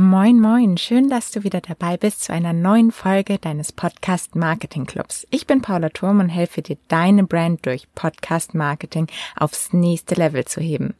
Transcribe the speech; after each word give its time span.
Moin, 0.00 0.38
moin, 0.38 0.76
schön, 0.76 1.08
dass 1.08 1.32
du 1.32 1.42
wieder 1.42 1.60
dabei 1.60 1.96
bist 1.96 2.22
zu 2.22 2.32
einer 2.32 2.52
neuen 2.52 2.92
Folge 2.92 3.36
deines 3.38 3.72
Podcast 3.72 4.36
Marketing 4.36 4.86
Clubs. 4.86 5.26
Ich 5.30 5.48
bin 5.48 5.60
Paula 5.60 5.88
Turm 5.88 6.20
und 6.20 6.28
helfe 6.28 6.62
dir, 6.62 6.76
deine 6.86 7.24
Brand 7.24 7.66
durch 7.66 7.92
Podcast 7.96 8.54
Marketing 8.54 9.08
aufs 9.34 9.72
nächste 9.72 10.14
Level 10.14 10.44
zu 10.44 10.60
heben. 10.60 10.94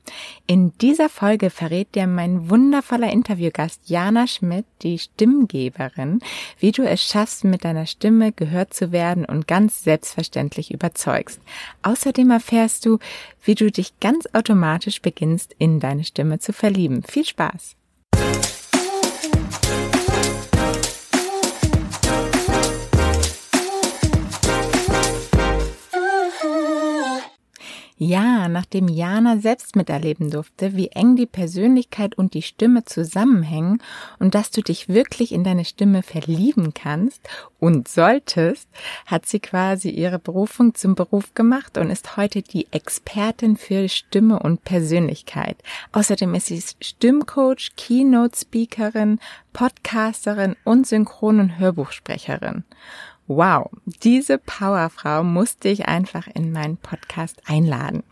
In 0.48 0.76
dieser 0.79 1.08
Folge 1.08 1.50
verrät 1.50 1.95
dir 1.95 2.08
mein 2.08 2.50
wundervoller 2.50 3.12
Interviewgast 3.12 3.82
Jana 3.88 4.26
Schmidt, 4.26 4.66
die 4.83 4.99
Stimmgeberin, 4.99 6.19
wie 6.58 6.72
du 6.72 6.83
es 6.83 7.01
schaffst, 7.01 7.44
mit 7.44 7.65
deiner 7.65 7.87
Stimme 7.87 8.33
gehört 8.33 8.74
zu 8.74 8.90
werden 8.90 9.24
und 9.24 9.46
ganz 9.46 9.85
selbstverständlich 9.85 10.72
überzeugst. 10.72 11.40
Außerdem 11.83 12.33
erfährst 12.33 12.85
du, 12.85 12.99
wie 13.44 13.54
du 13.54 13.71
dich 13.71 14.01
ganz 14.01 14.26
automatisch 14.33 15.01
beginnst, 15.01 15.54
in 15.60 15.78
deine 15.78 16.02
Stimme 16.02 16.41
zu 16.41 16.52
verlieben. 16.52 17.05
Viel 17.05 17.27
Spaß! 17.27 17.77
Ja, 28.01 28.48
nachdem 28.48 28.87
Jana 28.87 29.38
selbst 29.38 29.75
miterleben 29.75 30.30
durfte, 30.30 30.77
wie 30.77 30.87
eng 30.88 31.16
die 31.16 31.27
Persönlichkeit 31.27 32.16
und 32.16 32.33
die 32.33 32.43
Stimme 32.43 32.84
zusammenhängen 32.84 33.83
und 34.21 34.37
dass 34.37 34.52
du 34.52 34.62
dich 34.62 34.88
wirklich 34.88 35.33
in 35.33 35.43
deine 35.43 35.65
Stimme 35.65 36.05
verlieben 36.05 36.74
kannst 36.74 37.29
und 37.59 37.88
solltest, 37.88 38.69
hat 39.05 39.27
sie 39.27 39.41
quasi 39.41 39.91
ihre 39.91 40.21
Berufung 40.21 40.77
zum 40.77 40.95
Beruf 40.95 41.34
gemacht 41.34 41.77
und 41.77 41.91
ist 41.91 42.16
heute 42.16 42.43
die 42.43 42.69
Expertin 42.71 43.57
für 43.57 43.88
Stimme 43.88 44.38
und 44.38 44.62
Persönlichkeit. 44.62 45.57
Außerdem 45.91 46.37
ist 46.37 46.46
sie 46.46 46.62
Stimmcoach, 46.80 47.73
Keynote-Speakerin, 47.77 49.19
Podcasterin 49.52 50.55
und 50.62 50.87
Synchron- 50.87 51.41
und 51.41 51.59
Hörbuchsprecherin. 51.59 52.63
Wow, 53.30 53.68
diese 53.84 54.38
Powerfrau 54.38 55.23
musste 55.23 55.68
ich 55.68 55.87
einfach 55.87 56.26
in 56.29 56.51
meinen 56.51 56.79
Podcast 56.79 57.43
einladen. 57.46 58.02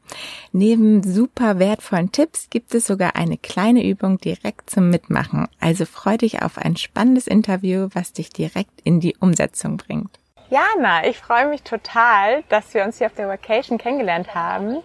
Neben 0.53 1.03
super 1.03 1.59
wertvollen 1.59 2.13
Tipps 2.13 2.51
gibt 2.51 2.75
es 2.75 2.87
sogar 2.87 3.17
eine 3.17 3.39
kleine 3.39 3.83
Übung 3.83 4.19
direkt 4.19 4.69
zum 4.69 4.91
Mitmachen. 4.91 5.49
Also 5.59 5.87
freu 5.87 6.19
dich 6.19 6.43
auf 6.43 6.59
ein 6.59 6.77
spannendes 6.77 7.27
Interview, 7.27 7.89
was 7.95 8.13
dich 8.13 8.29
direkt 8.29 8.83
in 8.85 9.01
die 9.01 9.17
Umsetzung 9.19 9.79
bringt. 9.79 10.11
Jana, 10.51 11.07
ich 11.07 11.17
freue 11.17 11.49
mich 11.49 11.63
total, 11.63 12.43
dass 12.51 12.75
wir 12.75 12.85
uns 12.85 12.99
hier 12.99 13.07
auf 13.07 13.15
der 13.15 13.27
Vacation 13.27 13.79
kennengelernt 13.79 14.35
haben 14.35 14.83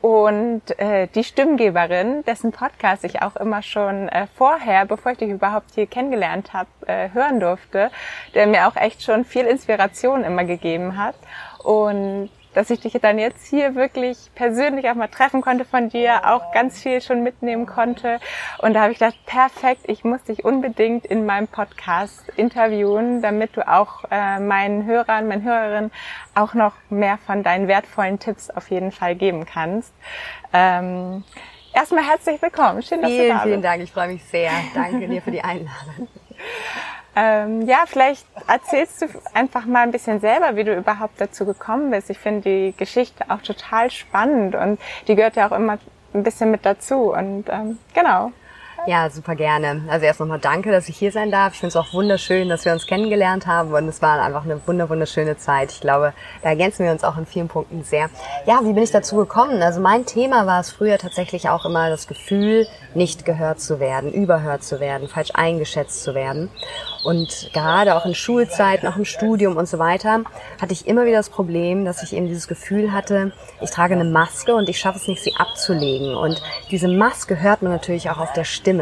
und 0.00 0.62
äh, 0.78 1.08
die 1.08 1.24
Stimmgeberin, 1.24 2.24
dessen 2.24 2.52
Podcast 2.52 3.04
ich 3.04 3.20
auch 3.20 3.36
immer 3.36 3.62
schon 3.62 4.08
äh, 4.08 4.26
vorher, 4.34 4.86
bevor 4.86 5.12
ich 5.12 5.18
dich 5.18 5.28
überhaupt 5.28 5.74
hier 5.74 5.86
kennengelernt 5.86 6.54
habe, 6.54 6.68
äh, 6.86 7.10
hören 7.12 7.38
durfte, 7.38 7.90
der 8.34 8.46
mir 8.46 8.66
auch 8.66 8.76
echt 8.76 9.02
schon 9.02 9.26
viel 9.26 9.44
Inspiration 9.44 10.24
immer 10.24 10.44
gegeben 10.44 10.96
hat. 10.96 11.16
Und 11.62 12.30
dass 12.54 12.70
ich 12.70 12.80
dich 12.80 12.92
dann 13.00 13.18
jetzt 13.18 13.46
hier 13.46 13.74
wirklich 13.74 14.30
persönlich 14.34 14.88
auch 14.90 14.94
mal 14.94 15.08
treffen 15.08 15.40
konnte 15.40 15.64
von 15.64 15.88
dir, 15.88 16.28
auch 16.28 16.52
ganz 16.52 16.82
viel 16.82 17.00
schon 17.00 17.22
mitnehmen 17.22 17.66
konnte. 17.66 18.18
Und 18.58 18.74
da 18.74 18.82
habe 18.82 18.92
ich 18.92 18.98
gedacht, 18.98 19.18
perfekt, 19.26 19.82
ich 19.86 20.04
muss 20.04 20.22
dich 20.24 20.44
unbedingt 20.44 21.06
in 21.06 21.26
meinem 21.26 21.48
Podcast 21.48 22.28
interviewen, 22.36 23.22
damit 23.22 23.56
du 23.56 23.66
auch 23.66 24.04
äh, 24.10 24.38
meinen 24.40 24.84
Hörern, 24.84 25.28
meinen 25.28 25.42
Hörerinnen 25.42 25.90
auch 26.34 26.54
noch 26.54 26.74
mehr 26.88 27.18
von 27.18 27.42
deinen 27.42 27.68
wertvollen 27.68 28.18
Tipps 28.18 28.50
auf 28.50 28.70
jeden 28.70 28.92
Fall 28.92 29.14
geben 29.14 29.46
kannst. 29.46 29.92
Ähm, 30.52 31.24
erstmal 31.72 32.04
herzlich 32.04 32.40
willkommen. 32.42 32.82
Schön, 32.82 33.02
dass 33.02 33.10
vielen, 33.10 33.22
du 33.22 33.28
da 33.28 33.34
bist. 33.34 33.44
Vielen 33.44 33.62
Dank, 33.62 33.82
ich 33.82 33.92
freue 33.92 34.08
mich 34.08 34.24
sehr. 34.24 34.50
Danke 34.74 35.08
dir 35.08 35.22
für 35.22 35.30
die 35.30 35.42
Einladung. 35.42 36.08
Ähm, 37.16 37.62
ja, 37.62 37.84
vielleicht 37.86 38.24
erzählst 38.46 39.02
du 39.02 39.06
einfach 39.34 39.66
mal 39.66 39.82
ein 39.82 39.90
bisschen 39.90 40.20
selber, 40.20 40.56
wie 40.56 40.64
du 40.64 40.76
überhaupt 40.76 41.20
dazu 41.20 41.44
gekommen 41.44 41.90
bist. 41.90 42.08
Ich 42.10 42.18
finde 42.18 42.42
die 42.42 42.74
Geschichte 42.76 43.24
auch 43.28 43.42
total 43.42 43.90
spannend 43.90 44.54
und 44.54 44.78
die 45.08 45.16
gehört 45.16 45.36
ja 45.36 45.48
auch 45.48 45.56
immer 45.56 45.78
ein 46.14 46.22
bisschen 46.22 46.50
mit 46.50 46.64
dazu. 46.64 47.12
Und 47.12 47.48
ähm, 47.48 47.78
genau. 47.94 48.32
Ja, 48.90 49.08
super 49.08 49.36
gerne. 49.36 49.82
Also 49.86 50.04
erst 50.04 50.18
nochmal 50.18 50.40
danke, 50.40 50.72
dass 50.72 50.88
ich 50.88 50.96
hier 50.96 51.12
sein 51.12 51.30
darf. 51.30 51.52
Ich 51.52 51.60
finde 51.60 51.68
es 51.68 51.76
auch 51.76 51.92
wunderschön, 51.94 52.48
dass 52.48 52.64
wir 52.64 52.72
uns 52.72 52.88
kennengelernt 52.88 53.46
haben 53.46 53.72
und 53.72 53.86
es 53.86 54.02
war 54.02 54.20
einfach 54.20 54.42
eine 54.42 54.66
wunderschöne 54.66 55.36
Zeit. 55.36 55.70
Ich 55.70 55.80
glaube, 55.80 56.12
da 56.42 56.48
ergänzen 56.48 56.84
wir 56.84 56.90
uns 56.90 57.04
auch 57.04 57.16
in 57.16 57.24
vielen 57.24 57.46
Punkten 57.46 57.84
sehr. 57.84 58.10
Ja, 58.46 58.58
wie 58.64 58.72
bin 58.72 58.82
ich 58.82 58.90
dazu 58.90 59.14
gekommen? 59.14 59.62
Also 59.62 59.80
mein 59.80 60.06
Thema 60.06 60.44
war 60.48 60.58
es 60.58 60.72
früher 60.72 60.98
tatsächlich 60.98 61.48
auch 61.48 61.64
immer 61.66 61.88
das 61.88 62.08
Gefühl, 62.08 62.66
nicht 62.96 63.24
gehört 63.24 63.60
zu 63.60 63.78
werden, 63.78 64.12
überhört 64.12 64.64
zu 64.64 64.80
werden, 64.80 65.06
falsch 65.06 65.30
eingeschätzt 65.34 66.02
zu 66.02 66.16
werden. 66.16 66.50
Und 67.04 67.50
gerade 67.54 67.94
auch 67.94 68.04
in 68.04 68.14
Schulzeiten, 68.16 68.88
auch 68.88 68.96
im 68.96 69.04
Studium 69.04 69.56
und 69.56 69.68
so 69.68 69.78
weiter, 69.78 70.24
hatte 70.60 70.72
ich 70.72 70.88
immer 70.88 71.06
wieder 71.06 71.18
das 71.18 71.30
Problem, 71.30 71.84
dass 71.84 72.02
ich 72.02 72.12
eben 72.12 72.26
dieses 72.26 72.48
Gefühl 72.48 72.92
hatte, 72.92 73.30
ich 73.60 73.70
trage 73.70 73.94
eine 73.94 74.04
Maske 74.04 74.52
und 74.52 74.68
ich 74.68 74.80
schaffe 74.80 74.98
es 74.98 75.06
nicht, 75.06 75.22
sie 75.22 75.34
abzulegen. 75.36 76.16
Und 76.16 76.42
diese 76.72 76.88
Maske 76.88 77.40
hört 77.40 77.62
man 77.62 77.70
natürlich 77.70 78.10
auch 78.10 78.18
auf 78.18 78.32
der 78.32 78.44
Stimme 78.44 78.79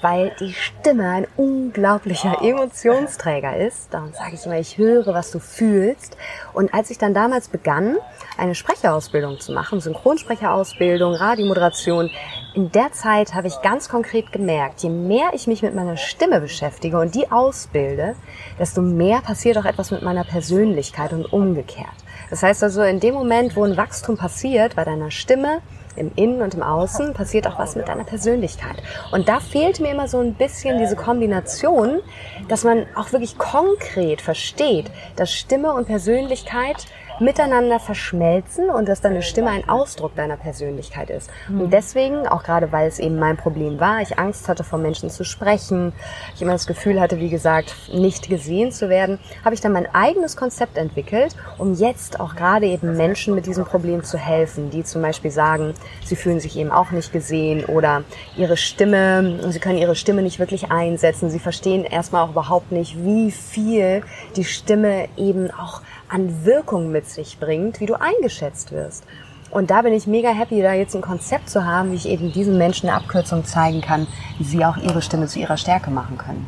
weil 0.00 0.32
die 0.38 0.52
Stimme 0.52 1.08
ein 1.08 1.26
unglaublicher 1.36 2.42
Emotionsträger 2.42 3.56
ist. 3.56 3.92
Darum 3.92 4.12
sage 4.12 4.34
ich 4.34 4.46
immer, 4.46 4.58
ich 4.58 4.78
höre, 4.78 5.12
was 5.12 5.30
du 5.30 5.40
fühlst. 5.40 6.16
Und 6.52 6.72
als 6.72 6.90
ich 6.90 6.98
dann 6.98 7.14
damals 7.14 7.48
begann, 7.48 7.96
eine 8.36 8.54
Sprecherausbildung 8.54 9.40
zu 9.40 9.52
machen, 9.52 9.80
Synchronsprecherausbildung, 9.80 11.14
Radiomoderation, 11.14 12.10
in 12.54 12.70
der 12.70 12.92
Zeit 12.92 13.34
habe 13.34 13.48
ich 13.48 13.60
ganz 13.62 13.88
konkret 13.88 14.32
gemerkt, 14.32 14.82
je 14.82 14.90
mehr 14.90 15.30
ich 15.32 15.46
mich 15.46 15.62
mit 15.62 15.74
meiner 15.74 15.96
Stimme 15.96 16.40
beschäftige 16.40 16.98
und 16.98 17.14
die 17.14 17.30
ausbilde, 17.30 18.14
desto 18.58 18.82
mehr 18.82 19.20
passiert 19.20 19.58
auch 19.58 19.64
etwas 19.64 19.90
mit 19.90 20.02
meiner 20.02 20.24
Persönlichkeit 20.24 21.12
und 21.12 21.32
umgekehrt. 21.32 21.88
Das 22.30 22.42
heißt 22.42 22.62
also, 22.62 22.82
in 22.82 23.00
dem 23.00 23.14
Moment, 23.14 23.56
wo 23.56 23.64
ein 23.64 23.76
Wachstum 23.76 24.16
passiert 24.16 24.76
bei 24.76 24.84
deiner 24.84 25.10
Stimme, 25.10 25.60
im 25.98 26.12
Innen 26.16 26.42
und 26.42 26.54
im 26.54 26.62
Außen 26.62 27.12
passiert 27.12 27.46
auch 27.46 27.58
was 27.58 27.76
mit 27.76 27.88
deiner 27.88 28.04
Persönlichkeit. 28.04 28.82
Und 29.12 29.28
da 29.28 29.40
fehlt 29.40 29.80
mir 29.80 29.90
immer 29.90 30.08
so 30.08 30.18
ein 30.18 30.34
bisschen 30.34 30.78
diese 30.78 30.96
Kombination, 30.96 32.00
dass 32.48 32.64
man 32.64 32.86
auch 32.94 33.12
wirklich 33.12 33.36
konkret 33.38 34.20
versteht, 34.20 34.90
dass 35.16 35.32
Stimme 35.32 35.72
und 35.72 35.86
Persönlichkeit 35.86 36.86
miteinander 37.20 37.80
verschmelzen 37.80 38.70
und 38.70 38.88
dass 38.88 39.00
deine 39.00 39.22
Stimme 39.22 39.50
ein 39.50 39.68
Ausdruck 39.68 40.14
deiner 40.14 40.36
Persönlichkeit 40.36 41.10
ist. 41.10 41.30
Mhm. 41.48 41.62
Und 41.62 41.72
deswegen, 41.72 42.26
auch 42.26 42.42
gerade 42.42 42.72
weil 42.72 42.88
es 42.88 42.98
eben 42.98 43.18
mein 43.18 43.36
Problem 43.36 43.80
war, 43.80 44.00
ich 44.00 44.18
Angst 44.18 44.48
hatte, 44.48 44.64
vor 44.64 44.78
Menschen 44.78 45.10
zu 45.10 45.24
sprechen, 45.24 45.92
ich 46.34 46.42
immer 46.42 46.52
das 46.52 46.66
Gefühl 46.66 47.00
hatte, 47.00 47.18
wie 47.18 47.28
gesagt, 47.28 47.74
nicht 47.92 48.28
gesehen 48.28 48.72
zu 48.72 48.88
werden, 48.88 49.18
habe 49.44 49.54
ich 49.54 49.60
dann 49.60 49.72
mein 49.72 49.92
eigenes 49.94 50.36
Konzept 50.36 50.76
entwickelt, 50.76 51.34
um 51.58 51.74
jetzt 51.74 52.20
auch 52.20 52.36
gerade 52.36 52.66
eben 52.66 52.96
Menschen 52.96 53.34
mit 53.34 53.46
diesem 53.46 53.64
Problem 53.64 54.04
zu 54.04 54.18
helfen, 54.18 54.70
die 54.70 54.84
zum 54.84 55.02
Beispiel 55.02 55.30
sagen, 55.30 55.74
sie 56.04 56.16
fühlen 56.16 56.40
sich 56.40 56.56
eben 56.56 56.70
auch 56.70 56.90
nicht 56.90 57.12
gesehen 57.12 57.64
oder 57.64 58.02
ihre 58.36 58.56
Stimme, 58.56 59.40
sie 59.50 59.60
können 59.60 59.78
ihre 59.78 59.96
Stimme 59.96 60.22
nicht 60.22 60.38
wirklich 60.38 60.70
einsetzen, 60.70 61.30
sie 61.30 61.38
verstehen 61.38 61.84
erstmal 61.84 62.24
auch 62.24 62.30
überhaupt 62.30 62.72
nicht, 62.72 62.96
wie 63.04 63.30
viel 63.30 64.02
die 64.36 64.44
Stimme 64.44 65.08
eben 65.16 65.50
auch 65.50 65.82
an 66.08 66.44
Wirkung 66.44 66.90
mit 66.90 67.07
sich 67.10 67.38
bringt, 67.38 67.80
wie 67.80 67.86
du 67.86 67.94
eingeschätzt 67.94 68.72
wirst. 68.72 69.04
Und 69.50 69.70
da 69.70 69.82
bin 69.82 69.92
ich 69.92 70.06
mega 70.06 70.30
happy, 70.30 70.60
da 70.60 70.74
jetzt 70.74 70.94
ein 70.94 71.00
Konzept 71.00 71.48
zu 71.48 71.64
haben, 71.64 71.92
wie 71.92 71.96
ich 71.96 72.08
eben 72.08 72.32
diesen 72.32 72.58
Menschen 72.58 72.88
eine 72.88 72.98
Abkürzung 72.98 73.44
zeigen 73.44 73.80
kann, 73.80 74.06
wie 74.38 74.44
sie 74.44 74.64
auch 74.64 74.76
ihre 74.76 75.00
Stimme 75.00 75.26
zu 75.26 75.38
ihrer 75.38 75.56
Stärke 75.56 75.90
machen 75.90 76.18
können. 76.18 76.46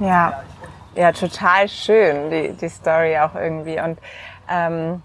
Ja, 0.00 0.42
ja, 0.94 1.12
total 1.12 1.68
schön, 1.68 2.30
die, 2.30 2.52
die 2.52 2.68
Story 2.68 3.18
auch 3.18 3.34
irgendwie. 3.34 3.80
Und 3.80 3.98
ähm, 4.48 5.02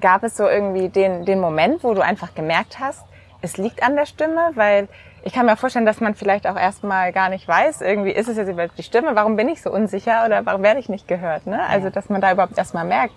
gab 0.00 0.24
es 0.24 0.36
so 0.36 0.48
irgendwie 0.48 0.88
den, 0.88 1.24
den 1.24 1.40
Moment, 1.40 1.84
wo 1.84 1.94
du 1.94 2.02
einfach 2.02 2.34
gemerkt 2.34 2.80
hast, 2.80 3.04
es 3.40 3.56
liegt 3.56 3.82
an 3.82 3.94
der 3.94 4.06
Stimme, 4.06 4.50
weil 4.54 4.88
ich 5.22 5.32
kann 5.32 5.46
mir 5.46 5.56
vorstellen, 5.56 5.86
dass 5.86 6.00
man 6.00 6.14
vielleicht 6.14 6.46
auch 6.46 6.56
erstmal 6.56 7.12
gar 7.12 7.30
nicht 7.30 7.48
weiß, 7.48 7.80
irgendwie 7.80 8.10
ist 8.10 8.28
es 8.28 8.36
jetzt 8.36 8.48
überhaupt 8.48 8.76
die 8.76 8.82
Stimme, 8.82 9.14
warum 9.14 9.36
bin 9.36 9.48
ich 9.48 9.62
so 9.62 9.70
unsicher 9.70 10.24
oder 10.26 10.44
warum 10.44 10.62
werde 10.62 10.80
ich 10.80 10.88
nicht 10.88 11.08
gehört? 11.08 11.46
Ne? 11.46 11.62
Also, 11.66 11.88
dass 11.88 12.10
man 12.10 12.20
da 12.20 12.32
überhaupt 12.32 12.58
erstmal 12.58 12.84
merkt, 12.84 13.14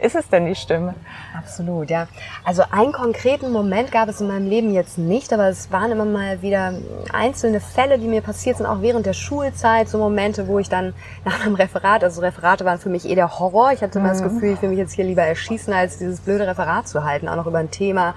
ist 0.00 0.14
es 0.14 0.28
denn 0.28 0.46
die 0.46 0.54
Stimme? 0.54 0.94
Absolut, 1.36 1.90
ja. 1.90 2.06
Also 2.44 2.62
einen 2.70 2.92
konkreten 2.92 3.50
Moment 3.50 3.90
gab 3.90 4.08
es 4.08 4.20
in 4.20 4.28
meinem 4.28 4.48
Leben 4.48 4.72
jetzt 4.72 4.96
nicht, 4.96 5.32
aber 5.32 5.48
es 5.48 5.72
waren 5.72 5.90
immer 5.90 6.04
mal 6.04 6.40
wieder 6.40 6.74
einzelne 7.12 7.60
Fälle, 7.60 7.98
die 7.98 8.06
mir 8.06 8.20
passiert 8.20 8.58
sind, 8.58 8.66
auch 8.66 8.80
während 8.80 9.06
der 9.06 9.12
Schulzeit, 9.12 9.88
so 9.88 9.98
Momente, 9.98 10.46
wo 10.46 10.60
ich 10.60 10.68
dann 10.68 10.94
nach 11.24 11.44
einem 11.44 11.56
Referat, 11.56 12.04
also 12.04 12.20
Referate 12.20 12.64
waren 12.64 12.78
für 12.78 12.90
mich 12.90 13.08
eh 13.08 13.14
der 13.16 13.38
Horror. 13.38 13.72
Ich 13.72 13.82
hatte 13.82 13.98
immer 13.98 14.08
mhm. 14.08 14.12
das 14.12 14.22
Gefühl, 14.22 14.52
ich 14.52 14.62
will 14.62 14.68
mich 14.68 14.78
jetzt 14.78 14.92
hier 14.92 15.04
lieber 15.04 15.22
erschießen, 15.22 15.72
als 15.72 15.98
dieses 15.98 16.20
blöde 16.20 16.46
Referat 16.46 16.86
zu 16.86 17.02
halten, 17.02 17.28
auch 17.28 17.36
noch 17.36 17.46
über 17.46 17.58
ein 17.58 17.72
Thema, 17.72 18.14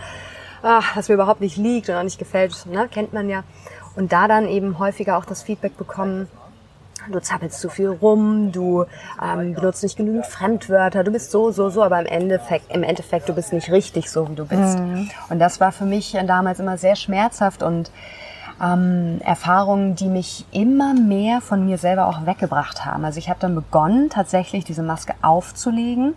ach, 0.61 0.95
was 0.95 1.09
mir 1.09 1.15
überhaupt 1.15 1.41
nicht 1.41 1.57
liegt 1.57 1.89
und 1.89 1.95
auch 1.95 2.03
nicht 2.03 2.19
gefällt, 2.19 2.65
ne, 2.67 2.87
kennt 2.89 3.13
man 3.13 3.27
ja. 3.27 3.43
Und 3.95 4.13
da 4.13 4.27
dann 4.27 4.47
eben 4.47 4.77
häufiger 4.77 5.17
auch 5.17 5.25
das 5.25 5.41
Feedback 5.43 5.77
bekommen, 5.77 6.29
du 7.09 7.19
zappelst 7.19 7.59
zu 7.59 7.69
viel 7.69 7.89
rum, 7.89 8.51
du 8.51 8.85
ähm, 9.21 9.53
benutzt 9.53 9.83
nicht 9.83 9.97
genügend 9.97 10.25
Fremdwörter, 10.25 11.03
du 11.03 11.11
bist 11.11 11.31
so, 11.31 11.51
so, 11.51 11.69
so, 11.69 11.83
aber 11.83 11.99
im 11.99 12.05
Endeffekt, 12.05 12.73
im 12.73 12.83
Endeffekt, 12.83 13.29
du 13.29 13.33
bist 13.33 13.53
nicht 13.53 13.71
richtig 13.71 14.09
so, 14.09 14.29
wie 14.29 14.35
du 14.35 14.45
bist. 14.45 14.79
Mhm. 14.79 15.09
Und 15.29 15.39
das 15.39 15.59
war 15.59 15.71
für 15.71 15.85
mich 15.85 16.17
damals 16.25 16.59
immer 16.59 16.77
sehr 16.77 16.95
schmerzhaft 16.95 17.63
und 17.63 17.91
ähm, 18.61 19.19
Erfahrungen, 19.23 19.95
die 19.95 20.07
mich 20.07 20.45
immer 20.51 20.93
mehr 20.93 21.41
von 21.41 21.65
mir 21.65 21.77
selber 21.77 22.07
auch 22.07 22.25
weggebracht 22.25 22.85
haben. 22.85 23.05
Also 23.05 23.17
ich 23.17 23.29
habe 23.29 23.39
dann 23.39 23.55
begonnen, 23.55 24.09
tatsächlich 24.09 24.65
diese 24.65 24.83
Maske 24.83 25.13
aufzulegen 25.21 26.13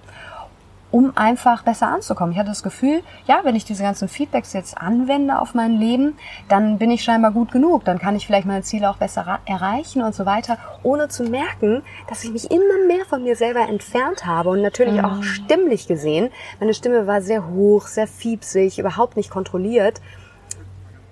um 0.95 1.11
einfach 1.17 1.65
besser 1.65 1.89
anzukommen. 1.89 2.31
Ich 2.31 2.39
hatte 2.39 2.51
das 2.51 2.63
Gefühl, 2.63 3.03
ja, 3.27 3.41
wenn 3.43 3.57
ich 3.57 3.65
diese 3.65 3.83
ganzen 3.83 4.07
Feedbacks 4.07 4.53
jetzt 4.53 4.79
anwende 4.79 5.41
auf 5.41 5.53
mein 5.53 5.73
Leben, 5.73 6.17
dann 6.49 6.79
bin 6.79 6.89
ich 6.93 7.03
scheinbar 7.03 7.33
gut 7.33 7.51
genug, 7.51 7.85
dann 7.85 7.99
kann 7.99 8.15
ich 8.15 8.29
vielleicht 8.29 8.47
meine 8.47 8.63
Ziele 8.63 8.89
auch 8.89 8.97
besser 8.97 9.41
erreichen 9.45 10.03
und 10.03 10.15
so 10.15 10.25
weiter, 10.25 10.57
ohne 10.85 11.09
zu 11.09 11.25
merken, 11.25 11.83
dass 12.09 12.23
ich 12.23 12.31
mich 12.31 12.49
immer 12.49 12.87
mehr 12.87 13.05
von 13.07 13.25
mir 13.25 13.35
selber 13.35 13.69
entfernt 13.69 14.25
habe 14.25 14.51
und 14.51 14.63
natürlich 14.63 14.95
mhm. 14.95 15.05
auch 15.05 15.23
stimmlich 15.25 15.89
gesehen. 15.89 16.31
Meine 16.61 16.75
Stimme 16.75 17.09
war 17.09 17.23
sehr 17.23 17.49
hoch, 17.49 17.89
sehr 17.89 18.07
fiepsig, 18.07 18.79
überhaupt 18.79 19.17
nicht 19.17 19.31
kontrolliert 19.31 20.01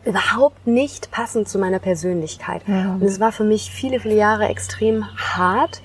überhaupt 0.05 0.67
nicht 0.67 1.13
passend 1.13 1.49
zu 1.49 1.61
meiner 1.61 1.79
Persönlichkeit. 1.79 2.63
Ja. 2.67 2.95
Und 2.95 3.05
es 3.05 3.21
war 3.21 3.31
für 3.31 3.45
mich 3.45 3.71
viele, 3.71 4.01
viele 4.01 4.17
Jahre 4.17 4.49
extrem 4.49 5.05
hart, 5.17 5.81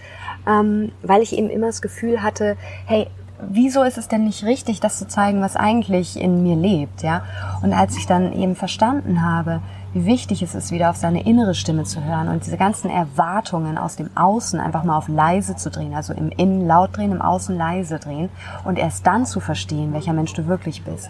ähm, 0.48 0.92
weil 1.04 1.22
ich 1.22 1.38
eben 1.38 1.52
immer 1.52 1.68
das 1.68 1.84
Gefühl 1.84 2.24
hatte, 2.24 2.58
hey, 2.88 3.08
wieso 3.39 3.84
ist 3.84 3.98
es 3.98 4.07
denn 4.07 4.24
nicht 4.24 4.44
richtig, 4.44 4.80
das 4.80 4.98
zu 4.98 5.07
zeigen, 5.07 5.42
was 5.42 5.56
eigentlich 5.56 6.19
in 6.19 6.44
mir 6.44 6.56
lebt, 6.56 7.04
ja? 7.04 7.24
Und 7.62 7.74
als 7.74 7.98
ich 7.98 8.07
dann 8.07 8.34
eben 8.34 8.56
verstanden 8.56 9.22
habe, 9.22 9.62
wie 9.94 10.06
wichtig 10.06 10.42
es 10.42 10.56
ist, 10.56 10.72
wieder 10.72 10.89
auf 10.89 10.98
seine 10.98 11.25
innere 11.25 11.56
Stimme 11.56 11.84
zu 11.84 12.04
hören 12.04 12.28
und 12.28 12.45
diese 12.45 12.57
ganzen 12.57 12.89
Erwartungen 12.89 13.78
aus 13.78 13.95
dem 13.95 14.10
Außen 14.16 14.60
einfach 14.60 14.84
mal 14.84 14.98
auf 14.98 15.07
leise 15.07 15.56
zu 15.56 15.69
drehen, 15.69 15.94
also 15.94 16.13
im 16.13 16.30
Innen 16.30 16.68
laut 16.68 16.95
drehen, 16.98 17.12
im 17.12 17.22
Außen 17.22 17.56
leise 17.57 18.00
drehen 18.00 18.30
und 18.63 18.78
erst 18.78 19.07
dann 19.07 19.25
zu 19.25 19.39
verstehen, 19.39 19.94
welcher 19.94 20.13
Mensch 20.13 20.34
du 20.34 20.48
wirklich 20.48 20.84
bist. 20.84 21.10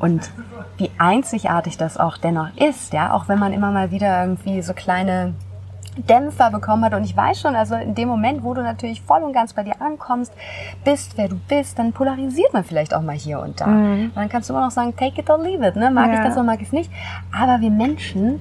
Und 0.00 0.30
wie 0.76 0.90
einzigartig 0.98 1.76
das 1.76 1.96
auch 1.96 2.18
dennoch 2.18 2.54
ist, 2.56 2.92
ja, 2.92 3.12
auch 3.12 3.28
wenn 3.28 3.38
man 3.38 3.52
immer 3.52 3.72
mal 3.72 3.90
wieder 3.90 4.22
irgendwie 4.22 4.62
so 4.62 4.72
kleine 4.72 5.34
Dämpfer 5.98 6.50
bekommen 6.50 6.84
hat. 6.84 6.94
Und 6.94 7.04
ich 7.04 7.16
weiß 7.16 7.40
schon, 7.40 7.54
also 7.54 7.74
in 7.74 7.94
dem 7.94 8.08
Moment, 8.08 8.42
wo 8.42 8.54
du 8.54 8.62
natürlich 8.62 9.02
voll 9.02 9.22
und 9.22 9.32
ganz 9.32 9.52
bei 9.52 9.62
dir 9.62 9.80
ankommst, 9.80 10.32
bist, 10.84 11.16
wer 11.16 11.28
du 11.28 11.36
bist, 11.48 11.78
dann 11.78 11.92
polarisiert 11.92 12.52
man 12.52 12.64
vielleicht 12.64 12.94
auch 12.94 13.02
mal 13.02 13.16
hier 13.16 13.40
und 13.40 13.60
da. 13.60 13.66
Mhm. 13.66 14.04
Und 14.06 14.16
dann 14.16 14.28
kannst 14.28 14.48
du 14.48 14.54
immer 14.54 14.64
noch 14.64 14.70
sagen, 14.70 14.94
take 14.96 15.20
it 15.20 15.30
or 15.30 15.38
leave 15.38 15.66
it. 15.66 15.76
Ne? 15.76 15.90
Mag 15.90 16.08
ja. 16.08 16.14
ich 16.14 16.20
das 16.20 16.34
oder 16.34 16.44
mag 16.44 16.60
ich 16.60 16.68
es 16.68 16.72
nicht? 16.72 16.90
Aber 17.32 17.60
wir 17.60 17.70
Menschen 17.70 18.40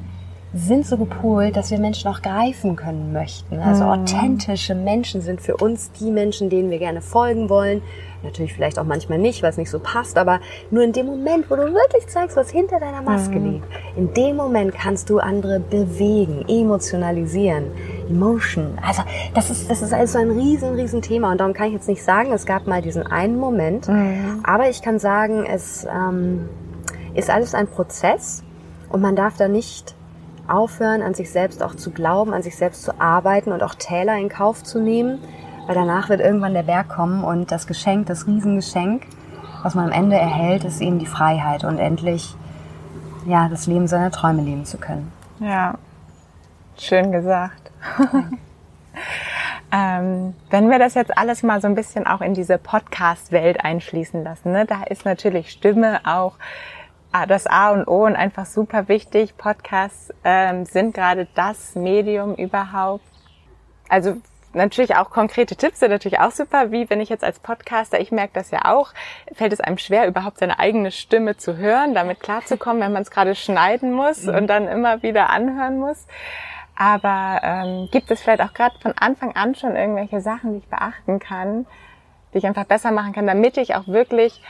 sind 0.57 0.85
so 0.85 0.97
gepolt, 0.97 1.55
dass 1.55 1.71
wir 1.71 1.79
Menschen 1.79 2.09
auch 2.09 2.21
greifen 2.21 2.75
können 2.75 3.13
möchten. 3.13 3.59
Also 3.59 3.83
mhm. 3.83 3.89
authentische 3.89 4.75
Menschen 4.75 5.21
sind 5.21 5.41
für 5.41 5.57
uns 5.57 5.91
die 5.91 6.11
Menschen, 6.11 6.49
denen 6.49 6.69
wir 6.69 6.79
gerne 6.79 7.01
folgen 7.01 7.49
wollen. 7.49 7.81
Natürlich 8.23 8.53
vielleicht 8.53 8.79
auch 8.79 8.83
manchmal 8.83 9.19
nicht, 9.19 9.43
weil 9.43 9.51
es 9.51 9.57
nicht 9.57 9.69
so 9.69 9.79
passt, 9.79 10.17
aber 10.17 10.39
nur 10.71 10.83
in 10.83 10.91
dem 10.91 11.05
Moment, 11.05 11.49
wo 11.51 11.55
du 11.55 11.63
wirklich 11.65 12.07
zeigst, 12.07 12.35
was 12.35 12.49
hinter 12.49 12.79
deiner 12.79 13.01
Maske 13.03 13.39
mhm. 13.39 13.51
liegt, 13.51 13.67
in 13.95 14.13
dem 14.13 14.35
Moment 14.35 14.73
kannst 14.73 15.09
du 15.09 15.19
andere 15.19 15.59
bewegen, 15.59 16.43
emotionalisieren, 16.47 17.65
Emotion. 18.09 18.77
Also 18.81 19.03
das 19.35 19.51
ist, 19.51 19.69
das 19.69 19.81
ist 19.81 19.93
also 19.93 20.17
ein 20.17 20.31
riesen, 20.31 20.75
riesen 20.75 21.01
Thema 21.01 21.31
und 21.31 21.39
darum 21.39 21.53
kann 21.53 21.67
ich 21.67 21.73
jetzt 21.73 21.87
nicht 21.87 22.03
sagen, 22.03 22.31
es 22.31 22.45
gab 22.45 22.65
mal 22.65 22.81
diesen 22.81 23.05
einen 23.05 23.37
Moment, 23.37 23.87
mhm. 23.87 24.39
aber 24.43 24.69
ich 24.69 24.81
kann 24.81 24.97
sagen, 24.97 25.45
es 25.45 25.85
ähm, 25.85 26.49
ist 27.13 27.29
alles 27.29 27.53
ein 27.53 27.67
Prozess 27.67 28.43
und 28.89 29.01
man 29.01 29.15
darf 29.15 29.37
da 29.37 29.47
nicht 29.47 29.96
aufhören, 30.49 31.01
an 31.01 31.13
sich 31.13 31.31
selbst 31.31 31.63
auch 31.63 31.75
zu 31.75 31.91
glauben, 31.91 32.33
an 32.33 32.43
sich 32.43 32.55
selbst 32.55 32.83
zu 32.83 32.99
arbeiten 32.99 33.51
und 33.51 33.63
auch 33.63 33.75
Täler 33.75 34.17
in 34.17 34.29
Kauf 34.29 34.63
zu 34.63 34.79
nehmen, 34.79 35.19
weil 35.65 35.75
danach 35.75 36.09
wird 36.09 36.21
irgendwann 36.21 36.53
der 36.53 36.63
Berg 36.63 36.89
kommen 36.89 37.23
und 37.23 37.51
das 37.51 37.67
Geschenk, 37.67 38.07
das 38.07 38.27
Riesengeschenk, 38.27 39.03
was 39.63 39.75
man 39.75 39.85
am 39.85 39.91
Ende 39.91 40.15
erhält, 40.15 40.63
ist 40.63 40.81
eben 40.81 40.99
die 40.99 41.05
Freiheit 41.05 41.63
und 41.63 41.77
endlich 41.77 42.35
ja, 43.25 43.49
das 43.49 43.67
Leben 43.67 43.87
seiner 43.87 44.11
Träume 44.11 44.41
leben 44.41 44.65
zu 44.65 44.77
können. 44.77 45.11
Ja, 45.39 45.75
schön 46.77 47.11
gesagt. 47.11 47.71
ähm, 49.71 50.33
wenn 50.49 50.69
wir 50.69 50.79
das 50.79 50.93
jetzt 50.93 51.17
alles 51.17 51.43
mal 51.43 51.59
so 51.61 51.67
ein 51.67 51.75
bisschen 51.75 52.07
auch 52.07 52.21
in 52.21 52.33
diese 52.33 52.57
Podcast-Welt 52.57 53.63
einschließen 53.63 54.23
lassen, 54.23 54.53
ne, 54.53 54.65
da 54.65 54.83
ist 54.83 55.05
natürlich 55.05 55.51
Stimme 55.51 55.99
auch 56.05 56.37
das 57.27 57.47
A 57.47 57.71
und 57.71 57.87
O 57.87 58.05
und 58.05 58.15
einfach 58.15 58.45
super 58.45 58.87
wichtig. 58.87 59.37
Podcasts 59.37 60.13
ähm, 60.23 60.65
sind 60.65 60.93
gerade 60.93 61.27
das 61.35 61.75
Medium 61.75 62.35
überhaupt. 62.35 63.03
Also 63.89 64.17
natürlich 64.53 64.95
auch 64.95 65.09
konkrete 65.09 65.55
Tipps 65.55 65.79
sind 65.79 65.91
natürlich 65.91 66.19
auch 66.19 66.31
super, 66.31 66.71
wie 66.71 66.89
wenn 66.89 66.99
ich 66.99 67.09
jetzt 67.09 67.23
als 67.23 67.39
Podcaster, 67.39 67.99
ich 67.99 68.11
merke 68.11 68.33
das 68.33 68.51
ja 68.51 68.65
auch, 68.65 68.93
fällt 69.33 69.53
es 69.53 69.61
einem 69.61 69.77
schwer, 69.77 70.07
überhaupt 70.07 70.39
seine 70.39 70.59
eigene 70.59 70.91
Stimme 70.91 71.37
zu 71.37 71.57
hören, 71.57 71.93
damit 71.93 72.19
klarzukommen, 72.19 72.81
wenn 72.81 72.93
man 72.93 73.03
es 73.03 73.11
gerade 73.11 73.35
schneiden 73.35 73.93
muss 73.93 74.23
mhm. 74.23 74.35
und 74.35 74.47
dann 74.47 74.67
immer 74.67 75.03
wieder 75.03 75.29
anhören 75.29 75.79
muss. 75.79 76.07
Aber 76.75 77.39
ähm, 77.43 77.89
gibt 77.91 78.11
es 78.11 78.21
vielleicht 78.21 78.41
auch 78.41 78.53
gerade 78.53 78.77
von 78.79 78.93
Anfang 78.97 79.35
an 79.35 79.55
schon 79.55 79.75
irgendwelche 79.75 80.21
Sachen, 80.21 80.53
die 80.53 80.59
ich 80.59 80.67
beachten 80.67 81.19
kann, 81.19 81.65
die 82.33 82.39
ich 82.39 82.45
einfach 82.45 82.65
besser 82.65 82.91
machen 82.91 83.13
kann, 83.13 83.25
damit 83.25 83.57
ich 83.57 83.75
auch 83.75 83.87
wirklich 83.87 84.41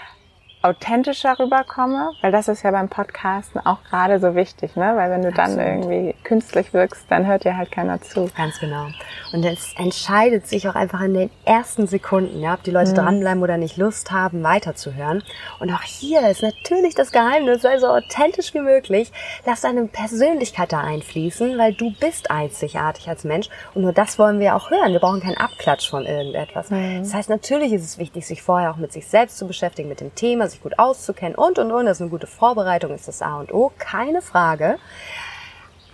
authentischer 0.62 1.38
rüberkomme, 1.39 2.12
weil 2.21 2.31
das 2.31 2.48
ist 2.48 2.63
ja 2.63 2.71
beim 2.71 2.89
Podcasten 2.89 3.59
auch 3.65 3.83
gerade 3.83 4.19
so 4.19 4.36
wichtig, 4.36 4.75
ne? 4.75 4.94
Weil 4.95 5.12
wenn 5.12 5.21
du 5.21 5.30
Absolut. 5.30 5.57
dann 5.59 5.59
irgendwie 5.59 6.15
künstlich 6.24 6.74
wirkst, 6.74 7.06
dann 7.09 7.27
hört 7.27 7.44
dir 7.44 7.56
halt 7.56 7.71
keiner 7.71 8.01
zu. 8.01 8.30
Ganz 8.36 8.59
genau. 8.59 8.88
Und 9.33 9.45
es 9.45 9.74
entscheidet 9.77 10.48
sich 10.48 10.68
auch 10.68 10.75
einfach 10.75 11.01
in 11.01 11.13
den 11.13 11.30
ersten 11.45 11.86
Sekunden, 11.86 12.42
ja, 12.42 12.56
ob 12.56 12.63
die 12.63 12.71
Leute 12.71 12.92
mhm. 12.92 12.95
dranbleiben 12.95 13.44
oder 13.44 13.57
nicht 13.57 13.77
Lust 13.77 14.12
haben, 14.12 14.44
weiterzuhören. 14.44 15.24
Und 15.59 15.71
auch 15.71 15.83
hier 15.83 16.27
ist 16.27 16.42
natürlich 16.42 16.95
das 16.95 17.12
Geheimnis, 17.12 17.62
sei 17.62 17.77
so 17.77 17.88
authentisch 17.88 18.54
wie 18.54 18.62
möglich. 18.62 19.12
Lass 19.45 19.62
deine 19.62 19.86
Persönlichkeit 19.86 20.74
da 20.74 20.81
einfließen, 20.81 21.57
weil 21.57 21.74
du 21.74 21.94
bist 22.00 22.31
einzigartig 22.31 23.07
als 23.07 23.24
Mensch. 23.24 23.50
Und 23.74 23.83
nur 23.83 23.94
das 23.94 24.18
wollen 24.18 24.39
wir 24.39 24.56
auch 24.56 24.71
hören. 24.71 24.92
Wir 24.92 25.00
brauchen 25.00 25.21
keinen 25.21 25.38
Abklatsch 25.38 25.89
von 25.89 26.06
irgendetwas. 26.06 26.71
Mhm. 26.71 27.00
Das 27.00 27.13
heißt, 27.13 27.30
natürlich 27.30 27.74
ist 27.74 27.83
es 27.83 27.98
wichtig, 28.00 28.25
sich 28.25 28.42
vorher 28.42 28.71
auch 28.71 28.77
mit 28.77 28.92
sich 28.92 29.07
selbst 29.07 29.38
zu 29.38 29.45
beschäftigen, 29.45 29.88
mit 29.88 30.01
dem 30.01 30.15
Thema, 30.15 30.47
sich 30.50 30.62
gut 30.62 30.80
auszukennen 30.80 31.36
und, 31.36 31.60
und, 31.60 31.72
und. 31.72 31.86
Das 31.86 31.98
ist 31.98 32.02
eine 32.02 32.10
gute 32.10 32.28
Vorbereitung, 32.28 32.94
ist 32.94 33.08
das 33.08 33.22
A 33.22 33.40
und 33.40 33.54
O, 33.54 33.72
keine 33.78 34.22
Frage. 34.22 34.78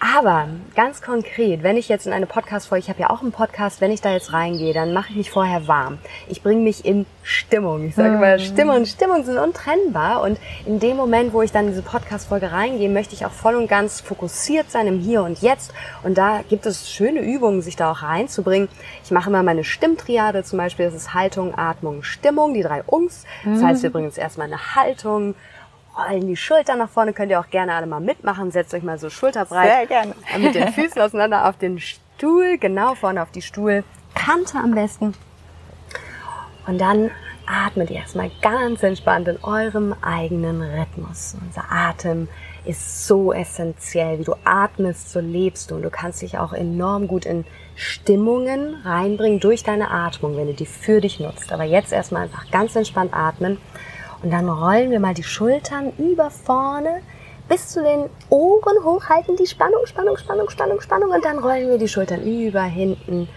Aber 0.03 0.49
ganz 0.75 1.01
konkret, 1.01 1.63
wenn 1.63 1.77
ich 1.77 1.87
jetzt 1.87 2.05
in 2.05 2.11
eine 2.11 2.25
Podcast-Folge, 2.25 2.83
ich 2.83 2.89
habe 2.89 2.99
ja 2.99 3.09
auch 3.09 3.21
einen 3.21 3.31
Podcast, 3.31 3.79
wenn 3.79 3.89
ich 3.89 4.01
da 4.01 4.11
jetzt 4.11 4.33
reingehe, 4.33 4.73
dann 4.73 4.91
mache 4.91 5.11
ich 5.11 5.15
mich 5.15 5.31
vorher 5.31 5.69
warm. 5.69 5.97
Ich 6.27 6.43
bringe 6.43 6.61
mich 6.61 6.83
in 6.83 7.05
Stimmung. 7.21 7.87
Ich 7.87 7.95
sage 7.95 8.17
mal, 8.17 8.37
mhm. 8.37 8.43
Stimme 8.43 8.75
und 8.75 8.85
Stimmung 8.85 9.23
sind 9.23 9.37
untrennbar. 9.37 10.21
Und 10.21 10.39
in 10.65 10.81
dem 10.81 10.97
Moment, 10.97 11.31
wo 11.31 11.41
ich 11.41 11.53
dann 11.53 11.67
in 11.67 11.71
diese 11.71 11.83
Podcast-Folge 11.83 12.51
reingehe, 12.51 12.89
möchte 12.89 13.15
ich 13.15 13.25
auch 13.25 13.31
voll 13.31 13.55
und 13.55 13.69
ganz 13.69 14.01
fokussiert 14.01 14.69
sein 14.69 14.87
im 14.87 14.99
Hier 14.99 15.23
und 15.23 15.41
Jetzt. 15.41 15.73
Und 16.03 16.17
da 16.17 16.41
gibt 16.49 16.65
es 16.65 16.91
schöne 16.91 17.21
Übungen, 17.21 17.61
sich 17.61 17.77
da 17.77 17.89
auch 17.89 18.01
reinzubringen. 18.03 18.67
Ich 19.05 19.11
mache 19.11 19.29
immer 19.29 19.41
meine 19.41 19.63
Stimmtriade 19.63 20.43
zum 20.43 20.57
Beispiel. 20.57 20.83
Das 20.83 20.95
ist 20.95 21.13
Haltung, 21.13 21.57
Atmung, 21.57 22.03
Stimmung, 22.03 22.53
die 22.53 22.63
drei 22.63 22.83
Ungs. 22.83 23.23
Das 23.45 23.63
heißt, 23.63 23.83
wir 23.83 23.89
bringen 23.89 24.07
jetzt 24.07 24.17
erstmal 24.17 24.47
eine 24.47 24.75
Haltung, 24.75 25.35
rollen 25.97 26.27
die 26.27 26.35
Schultern 26.35 26.79
nach 26.79 26.89
vorne. 26.89 27.13
Könnt 27.13 27.31
ihr 27.31 27.39
auch 27.39 27.49
gerne 27.49 27.73
alle 27.73 27.85
mal 27.85 27.99
mitmachen. 27.99 28.51
Setzt 28.51 28.73
euch 28.73 28.83
mal 28.83 28.97
so 28.97 29.09
schulterbreit 29.09 29.69
Sehr 29.69 29.87
gerne. 29.87 30.15
mit 30.37 30.55
den 30.55 30.73
Füßen 30.73 31.01
auseinander 31.01 31.47
auf 31.47 31.57
den 31.57 31.79
Stuhl, 31.79 32.57
genau 32.57 32.95
vorne 32.95 33.21
auf 33.21 33.31
die 33.31 33.41
Stuhlkante 33.41 34.57
am 34.57 34.71
besten. 34.71 35.13
Und 36.65 36.79
dann 36.79 37.11
atmet 37.45 37.89
ihr 37.89 37.97
erstmal 37.97 38.31
ganz 38.41 38.83
entspannt 38.83 39.27
in 39.27 39.43
eurem 39.43 39.93
eigenen 40.01 40.61
Rhythmus. 40.61 41.35
Unser 41.45 41.65
Atem 41.69 42.29
ist 42.65 43.05
so 43.05 43.33
essentiell. 43.33 44.19
Wie 44.19 44.23
du 44.23 44.35
atmest, 44.45 45.11
so 45.11 45.19
lebst 45.19 45.69
du. 45.69 45.75
Und 45.75 45.81
du 45.81 45.89
kannst 45.89 46.21
dich 46.21 46.37
auch 46.37 46.53
enorm 46.53 47.07
gut 47.07 47.25
in 47.25 47.45
Stimmungen 47.75 48.75
reinbringen 48.85 49.39
durch 49.39 49.63
deine 49.63 49.91
Atmung, 49.91 50.37
wenn 50.37 50.47
du 50.47 50.53
die 50.53 50.65
für 50.65 51.01
dich 51.01 51.19
nutzt. 51.19 51.51
Aber 51.51 51.63
jetzt 51.63 51.91
erstmal 51.91 52.23
einfach 52.23 52.49
ganz 52.51 52.75
entspannt 52.75 53.13
atmen. 53.13 53.57
Und 54.23 54.31
dann 54.31 54.49
rollen 54.49 54.89
wir 54.89 55.01
mal 55.01 55.13
die 55.13 55.23
Schultern 55.23 55.91
über 55.97 56.29
vorne 56.31 57.01
bis 57.49 57.69
zu 57.69 57.83
den 57.83 58.09
Ohren 58.29 58.83
hochhalten, 58.83 59.35
die 59.35 59.45
Spannung, 59.45 59.85
Spannung, 59.85 60.17
Spannung, 60.17 60.49
Spannung, 60.49 60.79
Spannung. 60.79 61.11
Und 61.11 61.25
dann 61.25 61.39
rollen 61.39 61.67
wir 61.67 61.77
die 61.77 61.89
Schultern 61.89 62.23
über 62.23 62.63
hinten 62.63 63.27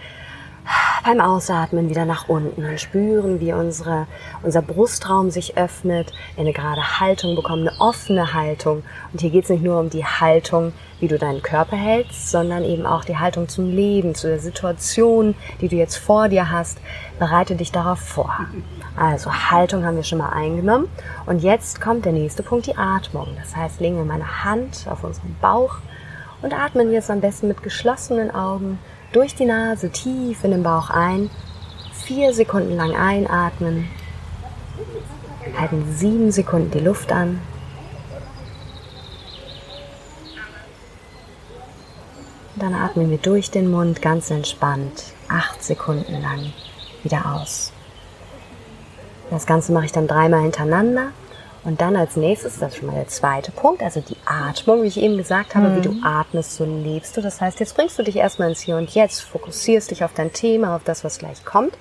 beim 1.07 1.21
Ausatmen 1.21 1.89
wieder 1.89 2.05
nach 2.05 2.29
unten 2.29 2.65
und 2.65 2.81
spüren, 2.81 3.39
wie 3.39 3.53
unsere, 3.53 4.09
unser 4.43 4.61
Brustraum 4.61 5.31
sich 5.31 5.57
öffnet, 5.57 6.13
eine 6.37 6.53
gerade 6.53 6.99
Haltung 6.99 7.37
bekommen, 7.37 7.69
eine 7.69 7.81
offene 7.81 8.35
Haltung. 8.35 8.83
Und 9.13 9.21
hier 9.21 9.31
geht 9.31 9.45
es 9.45 9.51
nicht 9.51 9.63
nur 9.63 9.79
um 9.79 9.89
die 9.89 10.05
Haltung, 10.05 10.73
wie 10.99 11.07
du 11.07 11.17
deinen 11.17 11.43
Körper 11.43 11.77
hältst, 11.77 12.33
sondern 12.33 12.65
eben 12.65 12.87
auch 12.87 13.05
die 13.05 13.19
Haltung 13.19 13.49
zum 13.49 13.71
Leben, 13.71 14.17
zu 14.17 14.27
der 14.27 14.41
Situation, 14.41 15.37
die 15.61 15.69
du 15.69 15.77
jetzt 15.77 15.97
vor 15.97 16.29
dir 16.29 16.51
hast. 16.51 16.79
Bereite 17.21 17.55
dich 17.55 17.71
darauf 17.71 18.01
vor. 18.01 18.35
Also 18.97 19.33
Haltung 19.33 19.85
haben 19.85 19.97
wir 19.97 20.03
schon 20.03 20.19
mal 20.19 20.31
eingenommen. 20.31 20.89
Und 21.27 21.41
jetzt 21.41 21.81
kommt 21.81 22.05
der 22.05 22.13
nächste 22.13 22.43
Punkt, 22.43 22.67
die 22.67 22.77
Atmung. 22.77 23.29
Das 23.41 23.55
heißt, 23.55 23.79
legen 23.79 23.97
wir 23.97 24.05
meine 24.05 24.43
Hand 24.43 24.87
auf 24.91 25.05
unseren 25.05 25.37
Bauch 25.41 25.77
und 26.43 26.53
atmen 26.53 26.91
jetzt 26.91 27.13
am 27.13 27.21
besten 27.21 27.47
mit 27.47 27.63
geschlossenen 27.63 28.35
Augen 28.35 28.81
durch 29.13 29.35
die 29.35 29.45
Nase 29.45 29.91
tief 29.91 30.45
in 30.45 30.51
den 30.51 30.63
Bauch 30.63 30.91
ein. 30.91 31.31
Vier 31.93 32.33
Sekunden 32.35 32.77
lang 32.77 32.95
einatmen. 32.95 33.89
Halten 35.59 35.95
sieben 35.97 36.31
Sekunden 36.31 36.71
die 36.71 36.81
Luft 36.81 37.13
an. 37.13 37.41
Dann 42.57 42.75
atmen 42.75 43.11
wir 43.11 43.19
durch 43.19 43.51
den 43.51 43.71
Mund 43.71 44.01
ganz 44.01 44.31
entspannt, 44.31 45.13
acht 45.29 45.63
Sekunden 45.63 46.23
lang, 46.23 46.53
wieder 47.03 47.35
aus. 47.35 47.71
Das 49.31 49.47
Ganze 49.47 49.73
mache 49.73 49.85
ich 49.87 49.93
dann 49.93 50.07
dreimal 50.07 50.41
hintereinander. 50.41 51.09
Und 51.67 51.81
dann 51.81 51.97
als 51.97 52.15
nächstes, 52.15 52.61
das 52.61 52.73
ist 52.73 52.79
schon 52.79 52.87
mal 52.87 52.95
der 52.95 53.09
zweite 53.09 53.51
Punkt, 53.51 53.83
also 53.83 54.01
die 54.01 54.17
Atmung, 54.25 54.85
wie 54.85 54.87
ich 54.87 54.99
eben 54.99 55.17
gesagt 55.17 55.57
habe, 55.57 55.69
mhm. 55.69 55.77
wie 55.77 55.81
du 55.81 55.97
atmest, 56.05 56.55
so 56.55 56.65
lebst 56.65 57.17
du. 57.17 57.21
Das 57.21 57.41
heißt, 57.41 57.59
jetzt 57.59 57.75
bringst 57.75 57.99
du 57.99 58.05
dich 58.05 58.15
erstmal 58.15 58.51
ins 58.51 58.61
Hier 58.61 58.77
und 58.77 58.95
Jetzt, 58.95 59.23
fokussierst 59.23 59.91
dich 59.91 60.05
auf 60.05 60.13
dein 60.15 60.33
Thema, 60.33 60.77
auf 60.77 60.85
das, 60.85 61.03
was 61.03 61.19
gleich 61.19 61.45
kommt. 61.45 61.77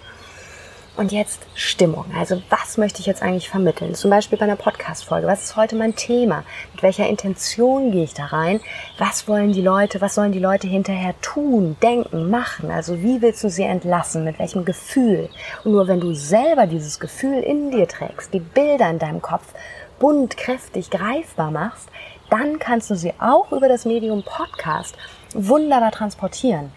Und 0.97 1.11
jetzt 1.11 1.41
Stimmung. 1.55 2.05
Also 2.17 2.41
was 2.49 2.77
möchte 2.77 3.01
ich 3.01 3.05
jetzt 3.05 3.21
eigentlich 3.21 3.49
vermitteln? 3.49 3.95
Zum 3.95 4.09
Beispiel 4.09 4.37
bei 4.37 4.45
einer 4.45 4.55
Podcast-Folge. 4.55 5.27
Was 5.27 5.43
ist 5.43 5.57
heute 5.57 5.75
mein 5.75 5.97
Thema? 5.97 6.45
Mit 6.71 6.83
welcher 6.83 7.09
Intention 7.09 7.91
gehe 7.91 8.05
ich 8.05 8.13
da 8.13 8.27
rein? 8.27 8.61
Was 8.97 9.27
wollen 9.27 9.51
die 9.51 9.61
Leute, 9.61 9.99
was 9.99 10.15
sollen 10.15 10.31
die 10.31 10.39
Leute 10.39 10.67
hinterher 10.67 11.13
tun, 11.21 11.75
denken, 11.83 12.29
machen? 12.29 12.71
Also 12.71 13.03
wie 13.03 13.21
willst 13.21 13.43
du 13.43 13.49
sie 13.49 13.63
entlassen? 13.63 14.23
Mit 14.23 14.39
welchem 14.39 14.63
Gefühl? 14.63 15.27
Und 15.65 15.73
nur 15.73 15.89
wenn 15.89 15.99
du 15.99 16.13
selber 16.13 16.65
dieses 16.65 17.01
Gefühl 17.01 17.39
in 17.39 17.71
dir 17.71 17.89
trägst, 17.89 18.33
die 18.33 18.39
Bilder 18.39 18.89
in 18.89 18.99
deinem 18.99 19.21
Kopf 19.21 19.53
bunt, 19.99 20.37
kräftig, 20.37 20.91
greifbar 20.91 21.51
machst, 21.51 21.89
dann 22.29 22.57
kannst 22.57 22.89
du 22.89 22.95
sie 22.95 23.11
auch 23.19 23.51
über 23.51 23.67
das 23.67 23.83
Medium 23.83 24.23
Podcast 24.23 24.95
wunderbar 25.33 25.91
transportieren. 25.91 26.71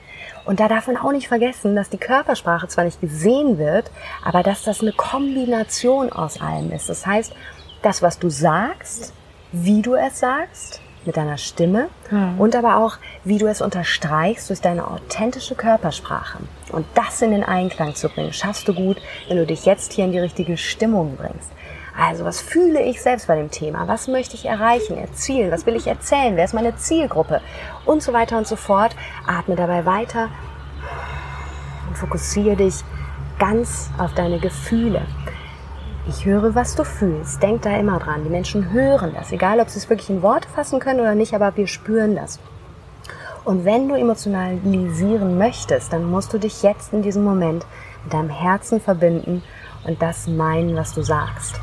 Und 0.49 0.61
da 0.61 0.69
darf 0.69 0.87
man 0.87 0.97
auch 0.97 1.12
nicht 1.12 1.28
vergessen, 1.28 1.76
dass 1.76 1.90
die 1.90 1.99
Körpersprache 1.99 2.69
zwar 2.69 2.85
nicht 2.85 3.02
gesehen 3.02 3.59
wird, 3.59 3.90
aber 4.25 4.43
dass 4.43 4.62
das 4.62 4.81
eine 4.81 4.93
Kombination 4.93 6.11
aus 6.11 6.40
allem 6.40 6.73
ist. 6.73 6.88
Das 6.88 7.07
heißt, 7.07 7.35
das, 7.83 8.00
was 8.00 8.19
du 8.19 8.31
sagst, 8.31 9.12
wie 9.52 9.83
du 9.83 9.95
es 9.95 10.21
sagst, 10.21 10.81
mit 11.05 11.19
deiner 11.19 11.37
Stimme 11.37 11.90
mhm. 12.11 12.40
und 12.40 12.57
aber 12.57 12.78
auch, 12.78 12.97
wie 13.25 13.37
du 13.37 13.47
es 13.47 13.61
unterstreichst 13.61 14.49
durch 14.49 14.62
deine 14.62 14.88
authentische 14.90 15.55
Körpersprache. 15.55 16.38
Und 16.73 16.87
das 16.95 17.21
in 17.21 17.33
den 17.33 17.45
Einklang 17.45 17.95
zu 17.95 18.09
bringen, 18.09 18.33
schaffst 18.33 18.67
du 18.69 18.73
gut, 18.73 18.97
wenn 19.28 19.37
du 19.37 19.45
dich 19.45 19.67
jetzt 19.67 19.93
hier 19.93 20.07
in 20.07 20.12
die 20.12 20.19
richtige 20.19 20.57
Stimmung 20.57 21.17
bringst. 21.17 21.50
Also, 22.00 22.25
was 22.25 22.40
fühle 22.40 22.81
ich 22.81 23.02
selbst 23.02 23.26
bei 23.26 23.35
dem 23.35 23.50
Thema? 23.50 23.88
Was 23.88 24.07
möchte 24.07 24.37
ich 24.37 24.47
erreichen, 24.47 24.97
erzielen? 24.97 25.50
Was 25.50 25.67
will 25.67 25.75
ich 25.75 25.88
erzählen? 25.88 26.37
Wer 26.37 26.45
ist 26.45 26.55
meine 26.55 26.76
Zielgruppe? 26.76 27.40
Und 27.87 28.05
so 28.05 28.12
weiter 28.12 28.38
und 28.38 28.47
so 28.47 28.55
fort. 28.55 28.95
Atme 29.26 29.57
dabei 29.57 29.85
weiter 29.85 30.28
und 31.88 31.99
fokussiere 31.99 32.55
dich 32.55 32.85
ganz 33.40 33.90
auf 33.99 34.14
deine 34.14 34.38
Gefühle. 34.38 35.02
Ich 36.07 36.25
höre, 36.25 36.55
was 36.55 36.76
du 36.76 36.85
fühlst. 36.85 37.43
Denk 37.43 37.62
da 37.62 37.76
immer 37.76 37.99
dran. 37.99 38.23
Die 38.23 38.31
Menschen 38.31 38.71
hören 38.71 39.12
das, 39.17 39.33
egal 39.33 39.59
ob 39.59 39.69
sie 39.69 39.78
es 39.78 39.90
wirklich 39.90 40.09
in 40.09 40.23
Worte 40.23 40.49
fassen 40.49 40.78
können 40.78 41.00
oder 41.00 41.17
nicht, 41.17 41.35
aber 41.35 41.57
wir 41.57 41.67
spüren 41.67 42.14
das. 42.14 42.38
Und 43.45 43.64
wenn 43.64 43.88
du 43.88 43.97
emotionalisieren 43.97 45.37
möchtest, 45.37 45.93
dann 45.93 46.09
musst 46.09 46.33
du 46.33 46.38
dich 46.38 46.62
jetzt 46.62 46.93
in 46.93 47.02
diesem 47.02 47.25
Moment 47.25 47.67
mit 48.05 48.12
deinem 48.12 48.31
Herzen 48.31 48.81
verbinden 48.81 49.43
und 49.85 50.00
das 50.00 50.28
meinen, 50.28 50.76
was 50.76 50.95
du 50.95 51.02
sagst. 51.02 51.61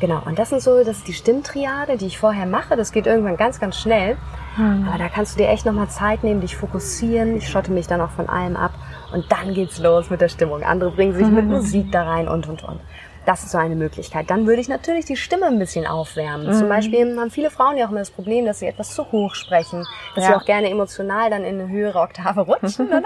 Genau, 0.00 0.22
und 0.24 0.38
das 0.38 0.50
sind 0.50 0.62
so, 0.62 0.78
das 0.78 0.98
ist 0.98 1.08
die 1.08 1.12
Stimmtriade, 1.12 1.96
die 1.96 2.06
ich 2.06 2.18
vorher 2.18 2.46
mache. 2.46 2.76
Das 2.76 2.92
geht 2.92 3.06
irgendwann 3.06 3.36
ganz, 3.36 3.58
ganz 3.58 3.76
schnell. 3.76 4.16
Mhm. 4.56 4.86
Aber 4.88 4.98
da 4.98 5.08
kannst 5.08 5.34
du 5.34 5.38
dir 5.38 5.48
echt 5.48 5.66
nochmal 5.66 5.88
Zeit 5.88 6.22
nehmen, 6.22 6.40
dich 6.40 6.56
fokussieren. 6.56 7.36
Ich 7.36 7.48
schotte 7.48 7.72
mich 7.72 7.88
dann 7.88 8.00
auch 8.00 8.10
von 8.10 8.28
allem 8.28 8.56
ab. 8.56 8.72
Und 9.12 9.30
dann 9.32 9.54
geht's 9.54 9.78
los 9.78 10.10
mit 10.10 10.20
der 10.20 10.28
Stimmung. 10.28 10.62
Andere 10.62 10.92
bringen 10.92 11.14
sich 11.14 11.26
mit 11.26 11.46
Musik 11.46 11.90
da 11.90 12.04
rein 12.04 12.28
und, 12.28 12.48
und, 12.48 12.62
und. 12.62 12.80
Das 13.26 13.42
ist 13.42 13.50
so 13.50 13.58
eine 13.58 13.74
Möglichkeit. 13.74 14.30
Dann 14.30 14.46
würde 14.46 14.60
ich 14.60 14.68
natürlich 14.68 15.04
die 15.04 15.16
Stimme 15.16 15.46
ein 15.46 15.58
bisschen 15.58 15.86
aufwärmen. 15.86 16.46
Mhm. 16.46 16.52
Zum 16.52 16.68
Beispiel 16.68 17.18
haben 17.18 17.30
viele 17.30 17.50
Frauen 17.50 17.76
ja 17.76 17.86
auch 17.86 17.90
immer 17.90 17.98
das 17.98 18.10
Problem, 18.10 18.46
dass 18.46 18.60
sie 18.60 18.66
etwas 18.66 18.94
zu 18.94 19.10
hoch 19.10 19.34
sprechen, 19.34 19.84
dass 20.14 20.24
ja. 20.24 20.30
sie 20.30 20.36
auch 20.36 20.44
gerne 20.44 20.70
emotional 20.70 21.28
dann 21.28 21.44
in 21.44 21.60
eine 21.60 21.68
höhere 21.68 21.98
Oktave 21.98 22.42
rutschen. 22.42 22.88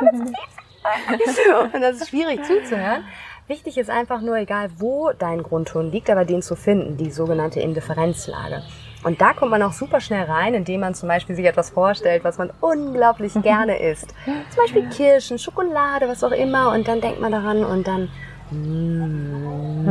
und 1.74 1.80
das 1.80 1.96
ist 1.96 2.10
schwierig 2.10 2.44
zuzuhören. 2.44 3.04
Wichtig 3.48 3.76
ist 3.76 3.90
einfach 3.90 4.20
nur, 4.20 4.36
egal 4.36 4.70
wo 4.78 5.10
dein 5.18 5.42
Grundton 5.42 5.90
liegt, 5.90 6.08
aber 6.10 6.24
den 6.24 6.42
zu 6.42 6.54
finden, 6.54 6.96
die 6.96 7.10
sogenannte 7.10 7.58
Indifferenzlage. 7.60 8.62
Und 9.02 9.20
da 9.20 9.32
kommt 9.32 9.50
man 9.50 9.64
auch 9.64 9.72
super 9.72 10.00
schnell 10.00 10.26
rein, 10.26 10.54
indem 10.54 10.78
man 10.80 10.94
zum 10.94 11.08
Beispiel 11.08 11.34
sich 11.34 11.44
etwas 11.44 11.70
vorstellt, 11.70 12.22
was 12.22 12.38
man 12.38 12.52
unglaublich 12.60 13.32
gerne 13.42 13.80
isst. 13.80 14.14
Zum 14.24 14.62
Beispiel 14.62 14.88
Kirschen, 14.90 15.40
Schokolade, 15.40 16.06
was 16.06 16.22
auch 16.22 16.30
immer. 16.30 16.72
Und 16.72 16.86
dann 16.86 17.00
denkt 17.00 17.20
man 17.20 17.32
daran 17.32 17.64
und 17.64 17.88
dann 17.88 18.10
mm, 18.52 19.86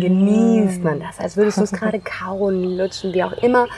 genießt 0.00 0.84
man 0.84 1.00
das, 1.00 1.18
als 1.18 1.38
würdest 1.38 1.56
du 1.56 1.62
es 1.62 1.72
gerade 1.72 1.98
kauen, 2.04 2.76
lutschen, 2.76 3.14
wie 3.14 3.24
auch 3.24 3.32
immer. 3.42 3.68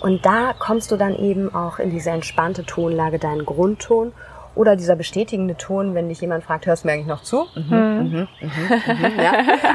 Und 0.00 0.26
da 0.26 0.52
kommst 0.58 0.90
du 0.90 0.96
dann 0.96 1.14
eben 1.16 1.54
auch 1.54 1.78
in 1.78 1.90
diese 1.90 2.10
entspannte 2.10 2.64
Tonlage, 2.64 3.20
deinen 3.20 3.46
Grundton. 3.46 4.12
Oder 4.58 4.74
dieser 4.74 4.96
bestätigende 4.96 5.56
Ton, 5.56 5.94
wenn 5.94 6.08
dich 6.08 6.20
jemand 6.20 6.42
fragt, 6.42 6.66
hörst 6.66 6.82
du 6.82 6.88
mir 6.88 6.94
eigentlich 6.94 7.06
noch 7.06 7.22
zu? 7.22 7.46
Mhm, 7.54 7.62
mhm, 7.62 8.08
mhm, 8.08 8.28
mhm, 8.40 9.20
ja. 9.20 9.32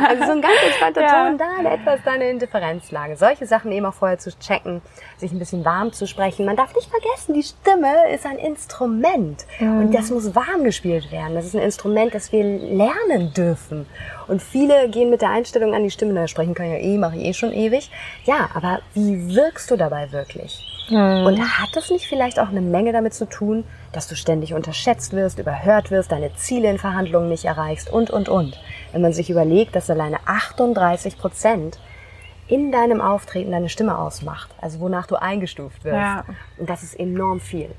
Also 0.10 0.25
so 0.25 0.32
ein 0.34 0.42
ganz 0.42 0.56
entspannter 0.66 1.02
ja. 1.02 1.30
Ton, 1.30 1.38
da 1.38 1.74
etwas 1.74 2.02
deine 2.04 2.30
Indifferenzlage. 2.30 3.16
Solche 3.16 3.46
Sachen 3.46 3.72
eben 3.72 3.86
auch 3.86 3.94
vorher 3.94 4.20
zu 4.20 4.38
checken, 4.38 4.82
sich 5.16 5.32
ein 5.32 5.40
bisschen 5.40 5.63
warm 5.63 5.94
zu 5.94 6.06
sprechen. 6.06 6.46
Man 6.46 6.58
darf 6.58 6.75
nicht 6.75 6.90
vergessen, 6.90 7.34
die 7.34 7.44
Stimme 7.44 8.13
ist 8.13 8.25
ein 8.25 8.38
Instrument 8.38 9.46
mhm. 9.58 9.78
und 9.84 9.96
das 9.96 10.12
muss 10.12 10.36
warm 10.36 10.66
gespielt 10.66 11.13
werden. 11.13 11.34
Das 11.36 11.46
ist 11.46 11.56
ein 11.56 11.62
Instrument, 11.62 12.13
das 12.13 12.34
wir 12.34 12.44
lernen 12.44 13.32
dürfen. 13.34 13.86
Und 14.28 14.44
viele 14.44 14.90
gehen 14.90 15.10
mit 15.10 15.22
der 15.22 15.30
Einstellung 15.30 15.74
an 15.74 15.84
die 15.84 15.92
Stimme, 15.92 16.12
na, 16.12 16.28
sprechen 16.28 16.56
kann 16.56 16.70
ja 16.70 16.78
eh, 16.78 16.98
mache 16.98 17.16
ich 17.16 17.24
eh 17.24 17.34
schon 17.34 17.54
ewig. 17.54 17.90
Ja, 18.25 18.50
aber 18.54 18.82
wie 18.96 19.34
wirkst 19.34 19.72
du 19.72 19.78
dabei 19.78 20.12
wirklich? 20.12 20.73
Mhm. 20.90 21.25
Und 21.25 21.60
hat 21.60 21.75
das 21.75 21.90
nicht 21.90 22.08
vielleicht 22.08 22.40
auch 22.40 22.50
eine 22.50 22.62
Menge 22.62 22.92
damit 22.92 23.13
zu 23.13 23.25
tun, 23.25 23.63
dass 23.92 24.08
du 24.08 24.16
ständig 24.16 24.54
unterschätzt 24.54 25.13
wirst, 25.13 25.40
überhört 25.40 25.92
wirst, 25.92 26.12
deine 26.12 26.34
Ziele 26.36 26.70
in 26.70 26.78
Verhandlungen 26.78 27.30
nicht 27.30 27.46
erreichst 27.46 27.92
und, 27.92 28.10
und, 28.10 28.30
und? 28.30 28.60
Wenn 28.92 29.02
man 29.02 29.13
sich 29.13 29.30
überlegt, 29.30 29.75
dass 29.75 29.90
alleine 29.90 30.18
38 30.25 31.18
Prozent 31.18 31.80
in 32.48 32.72
deinem 32.72 33.02
Auftreten 33.02 33.52
deine 33.52 33.70
Stimme 33.70 33.98
ausmacht, 33.98 34.50
also 34.62 34.80
wonach 34.80 35.08
du 35.08 35.16
eingestuft 35.16 35.86
wirst. 35.86 35.96
Ja. 35.96 36.25
Und 36.58 36.70
das 36.70 36.84
ist 36.84 37.00
enorm 37.00 37.40
viel. 37.40 37.70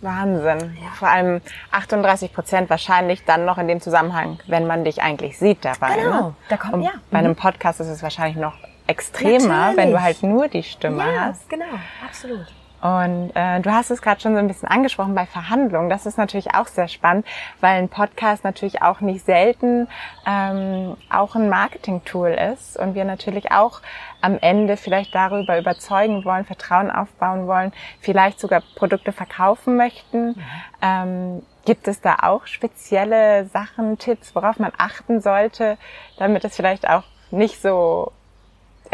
Wahnsinn. 0.00 0.76
Ja. 0.82 0.90
Vor 0.94 1.08
allem 1.08 1.40
38 1.72 2.32
Prozent 2.32 2.70
wahrscheinlich 2.70 3.24
dann 3.24 3.44
noch 3.44 3.58
in 3.58 3.66
dem 3.66 3.80
Zusammenhang, 3.80 4.38
wenn 4.46 4.66
man 4.66 4.84
dich 4.84 5.02
eigentlich 5.02 5.38
sieht 5.38 5.64
dabei. 5.64 5.96
Genau, 5.96 6.28
ne? 6.28 6.34
da 6.48 6.56
kommt 6.56 6.74
Und 6.74 6.82
ja. 6.82 6.92
Bei 7.10 7.18
einem 7.18 7.32
mhm. 7.32 7.36
Podcast 7.36 7.80
ist 7.80 7.88
es 7.88 8.02
wahrscheinlich 8.02 8.36
noch 8.36 8.54
extremer, 8.86 9.48
Natürlich. 9.48 9.76
wenn 9.76 9.90
du 9.92 10.02
halt 10.02 10.22
nur 10.22 10.48
die 10.48 10.62
Stimme 10.62 11.12
ja, 11.12 11.20
hast. 11.26 11.48
Genau, 11.48 11.64
absolut. 12.04 12.46
Und 12.84 13.30
äh, 13.34 13.60
du 13.60 13.72
hast 13.72 13.90
es 13.90 14.02
gerade 14.02 14.20
schon 14.20 14.34
so 14.34 14.38
ein 14.38 14.46
bisschen 14.46 14.68
angesprochen 14.68 15.14
bei 15.14 15.24
Verhandlungen. 15.24 15.88
Das 15.88 16.04
ist 16.04 16.18
natürlich 16.18 16.54
auch 16.54 16.66
sehr 16.66 16.86
spannend, 16.88 17.24
weil 17.62 17.78
ein 17.78 17.88
Podcast 17.88 18.44
natürlich 18.44 18.82
auch 18.82 19.00
nicht 19.00 19.24
selten 19.24 19.88
ähm, 20.26 20.94
auch 21.08 21.34
ein 21.34 21.48
Marketing-Tool 21.48 22.32
ist 22.52 22.76
und 22.76 22.94
wir 22.94 23.06
natürlich 23.06 23.52
auch 23.52 23.80
am 24.20 24.36
Ende 24.38 24.76
vielleicht 24.76 25.14
darüber 25.14 25.58
überzeugen 25.58 26.26
wollen, 26.26 26.44
Vertrauen 26.44 26.90
aufbauen 26.90 27.46
wollen, 27.46 27.72
vielleicht 28.00 28.38
sogar 28.38 28.62
Produkte 28.74 29.12
verkaufen 29.12 29.78
möchten. 29.78 30.26
Mhm. 30.26 30.36
Ähm, 30.82 31.42
gibt 31.64 31.88
es 31.88 32.02
da 32.02 32.16
auch 32.20 32.46
spezielle 32.46 33.46
Sachen, 33.46 33.96
Tipps, 33.96 34.34
worauf 34.34 34.58
man 34.58 34.72
achten 34.76 35.22
sollte, 35.22 35.78
damit 36.18 36.44
es 36.44 36.54
vielleicht 36.54 36.86
auch 36.86 37.04
nicht 37.30 37.62
so 37.62 38.12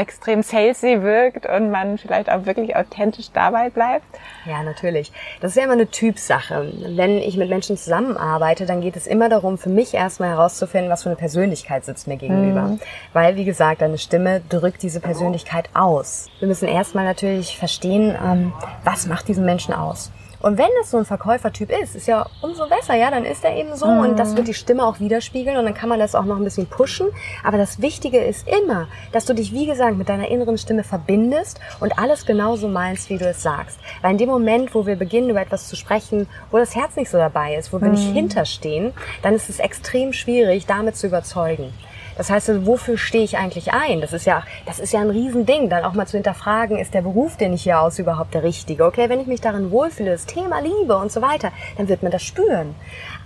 extrem 0.01 0.43
salesy 0.43 1.03
wirkt 1.03 1.47
und 1.47 1.71
man 1.71 1.99
vielleicht 1.99 2.31
auch 2.31 2.47
wirklich 2.47 2.75
authentisch 2.75 3.31
dabei 3.33 3.69
bleibt? 3.69 4.07
Ja, 4.47 4.63
natürlich. 4.63 5.13
Das 5.41 5.53
ist 5.53 5.57
ja 5.57 5.65
immer 5.65 5.75
eine 5.75 5.91
Typsache. 5.91 6.73
Wenn 6.97 7.19
ich 7.19 7.37
mit 7.37 7.51
Menschen 7.51 7.77
zusammenarbeite, 7.77 8.65
dann 8.65 8.81
geht 8.81 8.97
es 8.97 9.07
immer 9.07 9.29
darum, 9.29 9.59
für 9.59 9.69
mich 9.69 9.93
erstmal 9.93 10.31
herauszufinden, 10.31 10.91
was 10.91 11.03
für 11.03 11.11
eine 11.11 11.17
Persönlichkeit 11.17 11.85
sitzt 11.85 12.09
mir 12.09 12.17
gegenüber. 12.17 12.63
Mhm. 12.63 12.81
Weil, 13.13 13.37
wie 13.37 13.45
gesagt, 13.45 13.83
deine 13.83 13.99
Stimme 13.99 14.41
drückt 14.49 14.83
diese 14.83 15.01
Persönlichkeit 15.01 15.69
aus. 15.75 16.29
Wir 16.39 16.49
müssen 16.49 16.67
erstmal 16.67 17.05
natürlich 17.05 17.59
verstehen, 17.59 18.17
ähm, 18.25 18.53
was 18.85 19.07
macht 19.07 19.29
diesen 19.29 19.45
Menschen 19.45 19.75
aus. 19.75 20.11
Und 20.41 20.57
wenn 20.57 20.69
es 20.81 20.91
so 20.91 20.97
ein 20.97 21.05
Verkäufertyp 21.05 21.71
ist, 21.71 21.95
ist 21.95 22.07
ja 22.07 22.27
umso 22.41 22.67
besser, 22.67 22.95
ja, 22.95 23.11
dann 23.11 23.25
ist 23.25 23.45
er 23.45 23.57
eben 23.57 23.77
so 23.77 23.87
mhm. 23.87 24.01
und 24.01 24.19
das 24.19 24.37
wird 24.37 24.49
die 24.49 24.55
Stimme 24.55 24.87
auch 24.87 24.99
widerspiegeln 24.99 25.59
und 25.59 25.65
dann 25.67 25.75
kann 25.75 25.91
man 25.91 25.99
das 25.99 26.15
auch 26.15 26.25
noch 26.25 26.37
ein 26.37 26.45
bisschen 26.45 26.67
pushen. 26.67 27.09
Aber 27.45 27.59
das 27.59 27.83
Wichtige 27.83 28.19
ist 28.19 28.49
immer, 28.49 28.89
dass 29.13 29.27
du 29.27 29.35
dich, 29.35 29.53
wie 29.53 29.67
gesagt, 29.67 29.99
mit 29.99 30.09
deiner 30.09 30.29
inneren 30.29 30.57
Stimme 30.57 30.83
verbindest 30.83 31.61
und 31.81 31.99
alles 31.99 32.25
genauso 32.25 32.69
meinst, 32.69 33.11
wie 33.11 33.19
du 33.19 33.27
es 33.27 33.43
sagst. 33.43 33.79
Weil 34.01 34.13
in 34.13 34.19
dem 34.19 34.31
Moment, 34.31 34.75
wo 34.75 34.87
wir 34.87 34.97
beginnen, 34.97 35.31
über 35.31 35.43
etwas 35.43 35.69
zu 35.69 35.77
sprechen, 35.77 36.27
wo 36.51 36.57
das 36.57 36.75
Herz 36.75 36.97
nicht 36.97 37.11
so 37.11 37.19
dabei 37.19 37.57
ist, 37.57 37.73
wo 37.73 37.81
wir 37.81 37.89
mhm. 37.89 37.95
nicht 37.95 38.13
hinterstehen, 38.13 38.93
dann 39.23 39.35
ist 39.35 39.51
es 39.51 39.59
extrem 39.59 40.15
schwierig, 40.15 40.65
damit 40.65 40.97
zu 40.97 41.07
überzeugen. 41.07 41.73
Das 42.21 42.29
heißt, 42.29 42.67
wofür 42.67 42.99
stehe 42.99 43.25
ich 43.25 43.39
eigentlich 43.39 43.73
ein? 43.73 44.03
Das 44.03 44.13
ist 44.13 44.27
ja, 44.27 44.43
das 44.67 44.79
ist 44.79 44.93
ja 44.93 45.01
ein 45.01 45.09
Riesending, 45.09 45.71
dann 45.71 45.87
auch 45.87 45.95
mal 45.95 46.05
zu 46.07 46.19
hinterfragen, 46.19 46.77
ist 46.77 46.93
der 46.93 47.01
Beruf, 47.01 47.39
den 47.39 47.55
ich 47.55 47.63
hier 47.63 47.81
aus 47.81 47.99
überhaupt 47.99 48.35
der 48.35 48.43
richtige? 48.43 48.85
Okay, 48.85 49.09
wenn 49.09 49.23
ich 49.23 49.27
mich 49.27 49.41
darin 49.41 49.71
wohlfühle, 49.71 50.11
das 50.11 50.27
Thema 50.27 50.61
Liebe 50.61 50.99
und 50.99 51.11
so 51.11 51.23
weiter, 51.23 51.51
dann 51.79 51.89
wird 51.89 52.03
man 52.03 52.13
das 52.13 52.23
spüren. 52.23 52.75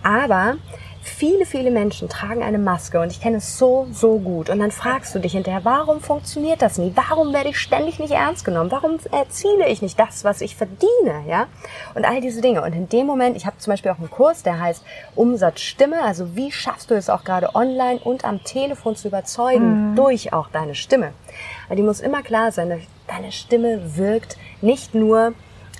Aber 0.04 0.54
viele, 1.04 1.44
viele 1.44 1.70
Menschen 1.70 2.08
tragen 2.08 2.42
eine 2.42 2.58
Maske 2.58 2.98
und 2.98 3.12
ich 3.12 3.20
kenne 3.20 3.36
es 3.36 3.58
so, 3.58 3.86
so 3.92 4.18
gut. 4.18 4.48
Und 4.48 4.58
dann 4.58 4.70
fragst 4.70 5.14
du 5.14 5.18
dich 5.18 5.32
hinterher, 5.32 5.64
warum 5.64 6.00
funktioniert 6.00 6.62
das 6.62 6.78
nie? 6.78 6.92
Warum 6.94 7.32
werde 7.34 7.50
ich 7.50 7.58
ständig 7.58 7.98
nicht 7.98 8.12
ernst 8.12 8.44
genommen? 8.44 8.70
Warum 8.70 8.98
erziele 9.12 9.68
ich 9.68 9.82
nicht 9.82 10.00
das, 10.00 10.24
was 10.24 10.40
ich 10.40 10.56
verdiene? 10.56 11.24
Ja? 11.28 11.46
Und 11.94 12.06
all 12.06 12.22
diese 12.22 12.40
Dinge. 12.40 12.62
Und 12.62 12.72
in 12.72 12.88
dem 12.88 13.06
Moment, 13.06 13.36
ich 13.36 13.44
habe 13.44 13.58
zum 13.58 13.72
Beispiel 13.72 13.90
auch 13.92 13.98
einen 13.98 14.10
Kurs, 14.10 14.42
der 14.42 14.58
heißt 14.58 14.82
Umsatzstimme. 15.14 16.02
Also 16.02 16.34
wie 16.36 16.50
schaffst 16.50 16.90
du 16.90 16.94
es 16.94 17.10
auch 17.10 17.22
gerade 17.22 17.54
online 17.54 18.00
und 18.02 18.24
am 18.24 18.42
Telefon 18.42 18.96
zu 18.96 19.08
überzeugen 19.08 19.90
mhm. 19.90 19.96
durch 19.96 20.32
auch 20.32 20.48
deine 20.48 20.74
Stimme? 20.74 21.12
Weil 21.68 21.76
die 21.76 21.82
muss 21.82 22.00
immer 22.00 22.22
klar 22.22 22.50
sein, 22.50 22.80
deine 23.06 23.30
Stimme 23.30 23.96
wirkt 23.96 24.38
nicht 24.62 24.94
nur 24.94 25.34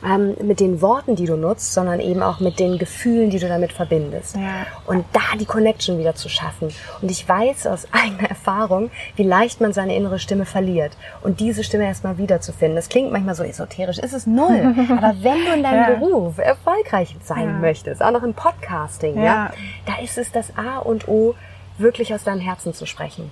ähm, 0.05 0.37
mit 0.43 0.61
den 0.61 0.81
Worten, 0.83 1.17
die 1.17 1.25
du 1.25 1.37
nutzt, 1.37 1.73
sondern 1.73 2.01
eben 2.01 2.23
auch 2.23 2.41
mit 2.41 2.59
den 2.59 2.79
Gefühlen, 2.79 3.31
die 3.31 3.39
du 3.39 3.49
damit 3.49 3.73
verbindest. 3.73 4.37
Ja. 4.37 4.67
Und 4.87 5.05
da 5.13 5.37
die 5.39 5.47
Connection 5.47 5.99
wieder 5.99 6.15
zu 6.15 6.29
schaffen. 6.29 6.69
Und 7.01 7.11
ich 7.11 7.29
weiß 7.29 7.67
aus 7.67 7.89
eigener 7.93 8.29
Erfahrung, 8.29 8.91
wie 9.17 9.23
leicht 9.23 9.61
man 9.61 9.73
seine 9.73 9.97
innere 9.97 10.19
Stimme 10.19 10.45
verliert. 10.45 10.97
Und 11.23 11.41
diese 11.41 11.65
Stimme 11.65 11.85
erstmal 11.85 12.19
wiederzufinden. 12.19 12.77
Das 12.77 12.89
klingt 12.89 13.13
manchmal 13.13 13.35
so 13.35 13.43
esoterisch, 13.43 13.99
ist 13.99 14.13
es 14.13 14.27
null. 14.27 14.75
Aber 14.97 15.15
wenn 15.21 15.45
du 15.45 15.55
in 15.55 15.63
deinem 15.63 15.91
ja. 15.91 15.91
Beruf 15.91 16.39
erfolgreich 16.39 17.17
sein 17.23 17.47
ja. 17.47 17.59
möchtest, 17.59 18.03
auch 18.03 18.13
noch 18.13 18.23
im 18.23 18.35
Podcasting, 18.35 19.23
ja, 19.23 19.51
da 19.87 20.03
ist 20.03 20.19
es 20.19 20.31
das 20.33 20.57
A 20.57 20.79
und 20.79 21.09
O, 21.09 21.35
wirklich 21.79 22.15
aus 22.15 22.25
deinem 22.25 22.41
Herzen 22.41 22.73
zu 22.73 22.87
sprechen. 22.87 23.31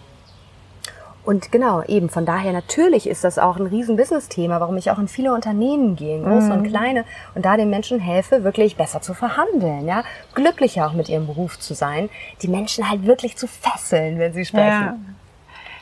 Und 1.25 1.52
genau, 1.52 1.83
eben 1.85 2.09
von 2.09 2.26
daher 2.26 2.52
natürlich 2.52 3.09
ist 3.09 3.23
das 3.23 3.38
auch 3.38 3.57
ein 3.57 3.67
riesen 3.67 3.97
Business-Thema, 3.97 4.61
warum 4.61 4.76
ich 4.76 4.91
auch 4.91 4.99
in 4.99 5.07
viele 5.07 5.33
Unternehmen 5.33 5.95
gehe, 5.95 6.21
große 6.21 6.47
mhm. 6.47 6.52
und 6.52 6.62
kleine, 6.64 7.05
und 7.35 7.45
da 7.45 7.57
den 7.57 7.71
Menschen 7.71 8.00
helfe, 8.00 8.43
wirklich 8.43 8.76
besser 8.76 9.00
zu 9.02 9.14
verhandeln, 9.14 9.87
ja, 9.87 10.02
glücklicher 10.35 10.87
auch 10.87 10.95
mit 10.95 11.09
ihrem 11.09 11.26
Beruf 11.26 11.59
zu 11.61 11.75
sein, 11.75 12.11
die 12.43 12.49
Menschen 12.49 12.91
halt 12.91 13.07
wirklich 13.07 13.37
zu 13.37 13.47
fesseln, 13.47 14.19
wenn 14.19 14.33
sie 14.33 14.45
sprechen. 14.45 15.17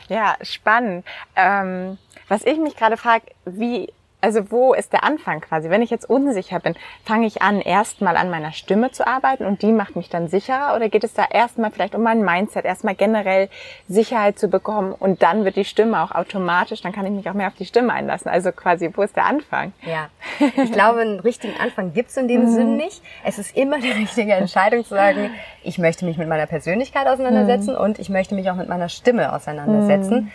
Ja, 0.09 0.15
ja 0.15 0.35
spannend. 0.41 1.05
Ähm, 1.35 1.97
was 2.27 2.45
ich 2.45 2.59
mich 2.59 2.75
gerade 2.75 2.97
frage, 2.97 3.25
wie 3.45 3.91
also 4.21 4.51
wo 4.51 4.73
ist 4.73 4.93
der 4.93 5.03
Anfang 5.03 5.41
quasi? 5.41 5.69
Wenn 5.69 5.81
ich 5.81 5.89
jetzt 5.89 6.09
unsicher 6.09 6.59
bin, 6.59 6.75
fange 7.03 7.27
ich 7.27 7.41
an, 7.41 7.59
erstmal 7.59 8.15
an 8.15 8.29
meiner 8.29 8.51
Stimme 8.51 8.91
zu 8.91 9.05
arbeiten 9.05 9.45
und 9.45 9.61
die 9.61 9.71
macht 9.71 9.95
mich 9.95 10.09
dann 10.09 10.27
sicherer? 10.27 10.75
Oder 10.75 10.89
geht 10.89 11.03
es 11.03 11.13
da 11.13 11.25
erstmal 11.29 11.71
vielleicht 11.71 11.95
um 11.95 12.03
mein 12.03 12.23
Mindset, 12.23 12.65
erstmal 12.65 12.95
generell 12.95 13.49
Sicherheit 13.87 14.37
zu 14.37 14.47
bekommen 14.47 14.93
und 14.93 15.23
dann 15.23 15.43
wird 15.43 15.55
die 15.55 15.65
Stimme 15.65 16.01
auch 16.01 16.11
automatisch, 16.11 16.81
dann 16.81 16.91
kann 16.91 17.05
ich 17.05 17.11
mich 17.11 17.29
auch 17.29 17.33
mehr 17.33 17.47
auf 17.47 17.55
die 17.55 17.65
Stimme 17.65 17.93
einlassen. 17.93 18.29
Also 18.29 18.51
quasi, 18.51 18.91
wo 18.93 19.01
ist 19.01 19.15
der 19.15 19.25
Anfang? 19.25 19.73
Ja, 19.85 20.09
ich 20.39 20.71
glaube, 20.71 21.01
einen 21.01 21.19
richtigen 21.19 21.59
Anfang 21.59 21.93
gibt 21.93 22.11
es 22.11 22.17
in 22.17 22.27
dem 22.27 22.43
mhm. 22.43 22.53
Sinn 22.53 22.77
nicht. 22.77 23.01
Es 23.25 23.39
ist 23.39 23.57
immer 23.57 23.79
die 23.79 23.91
richtige 23.91 24.33
Entscheidung 24.33 24.83
zu 24.83 24.91
sagen, 24.91 25.31
ich 25.63 25.77
möchte 25.77 26.05
mich 26.05 26.17
mit 26.17 26.27
meiner 26.27 26.45
Persönlichkeit 26.45 27.07
auseinandersetzen 27.07 27.73
mhm. 27.73 27.81
und 27.81 27.99
ich 27.99 28.09
möchte 28.09 28.35
mich 28.35 28.49
auch 28.51 28.55
mit 28.55 28.69
meiner 28.69 28.89
Stimme 28.89 29.33
auseinandersetzen. 29.33 30.15
Mhm 30.15 30.31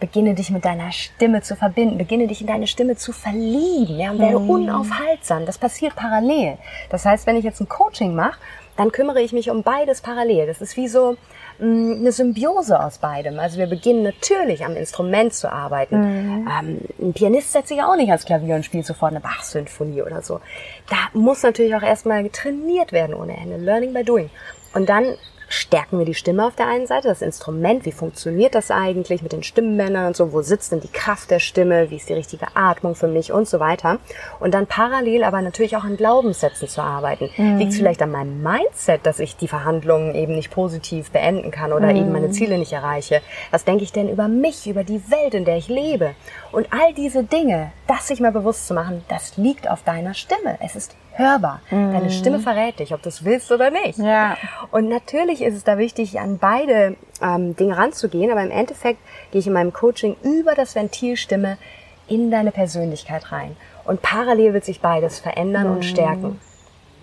beginne 0.00 0.34
dich 0.34 0.50
mit 0.50 0.64
deiner 0.64 0.92
Stimme 0.92 1.42
zu 1.42 1.56
verbinden, 1.56 1.98
beginne 1.98 2.26
dich 2.26 2.40
in 2.40 2.46
deine 2.46 2.66
Stimme 2.66 2.96
zu 2.96 3.12
verlieben, 3.12 3.98
ja, 3.98 4.10
und 4.10 4.18
werde 4.18 4.38
mhm. 4.38 4.50
unaufhaltsam. 4.50 5.46
Das 5.46 5.58
passiert 5.58 5.96
parallel. 5.96 6.58
Das 6.90 7.04
heißt, 7.04 7.26
wenn 7.26 7.36
ich 7.36 7.44
jetzt 7.44 7.60
ein 7.60 7.68
Coaching 7.68 8.14
mache, 8.14 8.38
dann 8.76 8.92
kümmere 8.92 9.20
ich 9.20 9.32
mich 9.32 9.50
um 9.50 9.64
beides 9.64 10.00
parallel. 10.00 10.46
Das 10.46 10.60
ist 10.60 10.76
wie 10.76 10.86
so 10.86 11.16
mh, 11.58 11.66
mm, 11.66 11.98
eine 11.98 12.12
Symbiose 12.12 12.80
aus 12.80 12.98
beidem. 12.98 13.40
Also 13.40 13.58
wir 13.58 13.66
beginnen 13.66 14.04
natürlich 14.04 14.64
am 14.64 14.76
Instrument 14.76 15.34
zu 15.34 15.50
arbeiten. 15.50 15.98
Mhm. 15.98 16.48
Ähm, 16.48 16.78
ein 17.00 17.12
Pianist 17.12 17.52
setzt 17.52 17.68
sich 17.68 17.82
auch 17.82 17.96
nicht 17.96 18.08
ans 18.08 18.24
Klavier 18.24 18.54
und 18.54 18.64
spielt 18.64 18.86
sofort 18.86 19.10
eine 19.10 19.20
Bach-Symphonie 19.20 20.02
oder 20.02 20.22
so. 20.22 20.40
Da 20.88 20.96
muss 21.12 21.42
natürlich 21.42 21.74
auch 21.74 21.82
erstmal 21.82 22.28
trainiert 22.28 22.92
werden 22.92 23.14
ohne 23.14 23.36
Ende. 23.36 23.56
Learning 23.56 23.92
by 23.92 24.04
doing. 24.04 24.30
Und 24.74 24.88
dann 24.88 25.16
stärken 25.48 25.98
wir 25.98 26.04
die 26.04 26.14
Stimme 26.14 26.46
auf 26.46 26.54
der 26.54 26.68
einen 26.68 26.86
Seite, 26.86 27.08
das 27.08 27.22
Instrument, 27.22 27.84
wie 27.84 27.92
funktioniert 27.92 28.54
das 28.54 28.70
eigentlich 28.70 29.22
mit 29.22 29.32
den 29.32 29.42
Stimmbändern 29.42 30.06
und 30.06 30.16
so, 30.16 30.32
wo 30.32 30.42
sitzt 30.42 30.72
denn 30.72 30.80
die 30.80 30.92
Kraft 30.92 31.30
der 31.30 31.40
Stimme, 31.40 31.90
wie 31.90 31.96
ist 31.96 32.08
die 32.08 32.14
richtige 32.14 32.46
Atmung 32.54 32.94
für 32.94 33.08
mich 33.08 33.32
und 33.32 33.48
so 33.48 33.58
weiter. 33.58 33.98
Und 34.40 34.52
dann 34.52 34.66
parallel 34.66 35.24
aber 35.24 35.40
natürlich 35.42 35.76
auch 35.76 35.84
an 35.84 35.96
Glaubenssätzen 35.96 36.68
zu 36.68 36.82
arbeiten. 36.82 37.30
Mhm. 37.36 37.58
Liegt 37.58 37.72
es 37.72 37.78
vielleicht 37.78 38.02
an 38.02 38.10
meinem 38.10 38.42
Mindset, 38.42 39.06
dass 39.06 39.18
ich 39.18 39.36
die 39.36 39.48
Verhandlungen 39.48 40.14
eben 40.14 40.34
nicht 40.34 40.50
positiv 40.50 41.10
beenden 41.10 41.50
kann 41.50 41.72
oder 41.72 41.88
mhm. 41.88 41.96
eben 41.96 42.12
meine 42.12 42.30
Ziele 42.30 42.58
nicht 42.58 42.72
erreiche? 42.72 43.22
Was 43.50 43.64
denke 43.64 43.84
ich 43.84 43.92
denn 43.92 44.08
über 44.08 44.28
mich, 44.28 44.66
über 44.66 44.84
die 44.84 45.10
Welt, 45.10 45.34
in 45.34 45.44
der 45.44 45.56
ich 45.56 45.68
lebe? 45.68 46.14
Und 46.52 46.72
all 46.72 46.92
diese 46.94 47.24
Dinge, 47.24 47.72
das 47.86 48.08
sich 48.08 48.20
mal 48.20 48.32
bewusst 48.32 48.66
zu 48.66 48.74
machen, 48.74 49.04
das 49.08 49.36
liegt 49.36 49.68
auf 49.70 49.82
deiner 49.82 50.14
Stimme. 50.14 50.58
Es 50.60 50.76
ist 50.76 50.94
hörbar. 51.18 51.60
Mhm. 51.70 51.92
Deine 51.92 52.10
Stimme 52.10 52.38
verrät 52.38 52.78
dich, 52.78 52.94
ob 52.94 53.02
du 53.02 53.08
es 53.08 53.24
willst 53.24 53.50
oder 53.52 53.70
nicht. 53.70 53.98
Ja. 53.98 54.36
Und 54.70 54.88
natürlich 54.88 55.42
ist 55.42 55.54
es 55.54 55.64
da 55.64 55.76
wichtig, 55.76 56.20
an 56.20 56.38
beide 56.38 56.96
ähm, 57.20 57.56
Dinge 57.56 57.76
ranzugehen, 57.76 58.30
aber 58.30 58.42
im 58.42 58.50
Endeffekt 58.50 59.00
gehe 59.30 59.40
ich 59.40 59.46
in 59.46 59.52
meinem 59.52 59.72
Coaching 59.72 60.16
über 60.22 60.54
das 60.54 60.74
Ventil 60.74 61.16
Stimme 61.16 61.58
in 62.06 62.30
deine 62.30 62.52
Persönlichkeit 62.52 63.32
rein. 63.32 63.56
Und 63.84 64.00
parallel 64.02 64.54
wird 64.54 64.64
sich 64.64 64.80
beides 64.80 65.18
verändern 65.18 65.68
mhm. 65.68 65.76
und 65.76 65.84
stärken. 65.84 66.40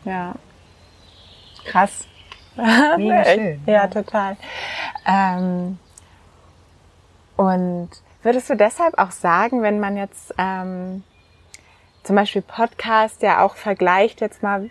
Ja. 0.05 0.33
Krass. 1.65 2.07
Mega 2.97 3.25
schön. 3.25 3.61
Ja, 3.65 3.87
total. 3.87 4.37
Ähm, 5.05 5.77
und 7.35 7.89
würdest 8.23 8.49
du 8.49 8.55
deshalb 8.55 8.97
auch 8.97 9.11
sagen, 9.11 9.61
wenn 9.61 9.79
man 9.79 9.97
jetzt 9.97 10.33
ähm, 10.37 11.03
zum 12.05 12.15
Beispiel 12.15 12.41
Podcast 12.41 13.21
ja 13.23 13.43
auch 13.43 13.55
vergleicht 13.55 14.21
jetzt 14.21 14.43
mal, 14.43 14.69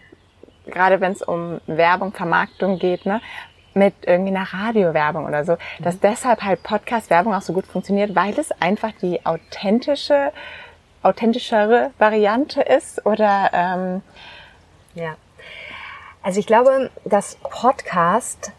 gerade 0.67 1.01
wenn 1.01 1.13
es 1.13 1.23
um 1.23 1.61
Werbung, 1.67 2.13
Vermarktung 2.13 2.79
geht, 2.79 3.07
ne, 3.07 3.21
mit 3.75 3.95
irgendwie 4.07 4.35
einer 4.35 4.53
Radiowerbung 4.53 5.27
oder 5.27 5.45
so, 5.45 5.53
mhm. 5.53 5.85
dass 5.85 5.99
deshalb 5.99 6.43
halt 6.43 6.63
Podcast-Werbung 6.63 7.35
auch 7.35 7.43
so 7.43 7.53
gut 7.53 7.67
funktioniert, 7.67 8.15
weil 8.15 8.39
es 8.39 8.53
einfach 8.53 8.93
die 9.03 9.27
authentische, 9.27 10.33
authentischere 11.03 11.91
Variante 11.99 12.63
ist 12.63 13.05
oder 13.05 13.51
ähm, 13.53 14.03
ja. 14.95 15.17
Also 16.23 16.41
ich 16.41 16.47
glaube, 16.47 16.91
dass 17.05 17.37
Podcast 17.37 18.53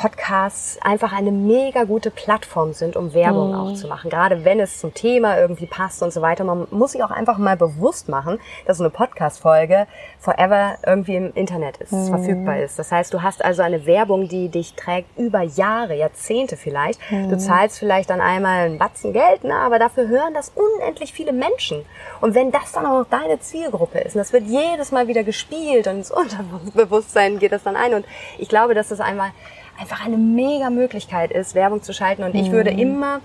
Podcasts 0.00 0.78
einfach 0.80 1.12
eine 1.12 1.30
mega 1.30 1.84
gute 1.84 2.10
Plattform 2.10 2.72
sind, 2.72 2.96
um 2.96 3.12
Werbung 3.12 3.48
mhm. 3.48 3.54
auch 3.54 3.74
zu 3.74 3.86
machen. 3.86 4.08
Gerade 4.08 4.46
wenn 4.46 4.58
es 4.58 4.78
zum 4.78 4.94
Thema 4.94 5.38
irgendwie 5.38 5.66
passt 5.66 6.02
und 6.02 6.10
so 6.10 6.22
weiter. 6.22 6.42
Man 6.42 6.66
muss 6.70 6.92
sich 6.92 7.04
auch 7.04 7.10
einfach 7.10 7.36
mal 7.36 7.58
bewusst 7.58 8.08
machen, 8.08 8.38
dass 8.64 8.80
eine 8.80 8.88
Podcast-Folge 8.88 9.86
forever 10.18 10.76
irgendwie 10.86 11.16
im 11.16 11.34
Internet 11.34 11.76
ist, 11.76 11.92
mhm. 11.92 12.06
verfügbar 12.06 12.60
ist. 12.60 12.78
Das 12.78 12.90
heißt, 12.90 13.12
du 13.12 13.22
hast 13.22 13.44
also 13.44 13.60
eine 13.60 13.84
Werbung, 13.84 14.26
die 14.26 14.48
dich 14.48 14.72
trägt 14.72 15.18
über 15.18 15.42
Jahre, 15.42 15.94
Jahrzehnte 15.94 16.56
vielleicht. 16.56 16.98
Mhm. 17.10 17.28
Du 17.28 17.36
zahlst 17.36 17.78
vielleicht 17.78 18.08
dann 18.08 18.22
einmal 18.22 18.64
einen 18.64 18.78
Batzen 18.78 19.12
Geld, 19.12 19.40
na, 19.42 19.66
aber 19.66 19.78
dafür 19.78 20.08
hören 20.08 20.32
das 20.32 20.50
unendlich 20.54 21.12
viele 21.12 21.34
Menschen. 21.34 21.84
Und 22.22 22.34
wenn 22.34 22.50
das 22.50 22.72
dann 22.72 22.86
auch 22.86 23.00
noch 23.00 23.06
deine 23.10 23.38
Zielgruppe 23.40 23.98
ist, 23.98 24.14
und 24.14 24.20
das 24.20 24.32
wird 24.32 24.44
jedes 24.46 24.92
Mal 24.92 25.08
wieder 25.08 25.24
gespielt 25.24 25.86
und 25.88 25.96
ins 25.96 26.10
Unterbewusstsein 26.10 27.38
geht 27.38 27.52
das 27.52 27.64
dann 27.64 27.76
ein. 27.76 27.92
Und 27.92 28.06
ich 28.38 28.48
glaube, 28.48 28.72
dass 28.72 28.88
das 28.88 29.00
einmal 29.00 29.32
einfach 29.80 30.04
eine 30.04 30.16
mega 30.16 30.70
Möglichkeit 30.70 31.32
ist, 31.32 31.54
Werbung 31.54 31.82
zu 31.82 31.92
schalten. 31.92 32.22
Und 32.22 32.34
ich 32.34 32.48
mhm. 32.48 32.52
würde 32.52 32.70
immer 32.70 33.20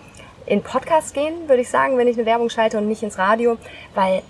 in 0.46 0.62
Podcasts 0.62 1.14
gehen, 1.14 1.48
würde 1.48 1.62
ich 1.62 1.70
sagen, 1.70 1.98
wenn 1.98 2.08
ich 2.08 2.18
eine 2.18 2.26
Werbung 2.26 2.50
schalte 2.50 2.78
und 2.78 2.88
nicht 2.88 3.04
ins 3.04 3.18
Radio, 3.18 3.58
weil 3.94 4.22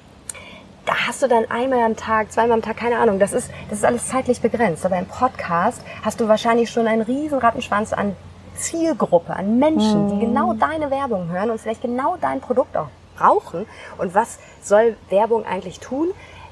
da 0.86 1.08
hast 1.08 1.22
du 1.24 1.28
dann 1.28 1.46
einmal 1.50 1.80
am 1.80 1.96
Tag, 1.96 2.32
zweimal 2.32 2.58
am 2.58 2.62
Tag, 2.62 2.78
keine 2.78 2.98
Ahnung, 2.98 3.20
das 3.20 3.34
ist, 3.34 3.52
das 3.70 3.80
ist 3.80 3.86
alles 3.86 4.08
zeitlich 4.08 4.42
begrenzt. 4.42 4.86
Aber 4.86 4.98
im 4.98 5.08
Podcast 5.08 5.82
hast 6.04 6.20
du 6.20 6.28
wahrscheinlich 6.28 6.70
schon 6.70 6.88
einen 6.88 7.02
riesen 7.02 7.40
Rattenschwanz 7.40 7.92
an 7.92 8.16
Zielgruppe, 8.56 9.36
an 9.36 9.60
Menschen, 9.60 10.06
mhm. 10.06 10.10
die 10.12 10.26
genau 10.26 10.54
deine 10.54 10.92
Werbung 10.92 11.30
hören 11.30 11.50
und 11.50 11.60
vielleicht 11.60 11.82
genau 11.82 12.18
dein 12.22 12.40
Produkt 12.40 12.78
auch 12.78 12.88
brauchen. 13.18 13.66
Und 13.98 14.14
was 14.14 14.40
soll 14.62 14.96
Werbung 15.10 15.46
eigentlich 15.46 15.80
tun? 15.80 16.10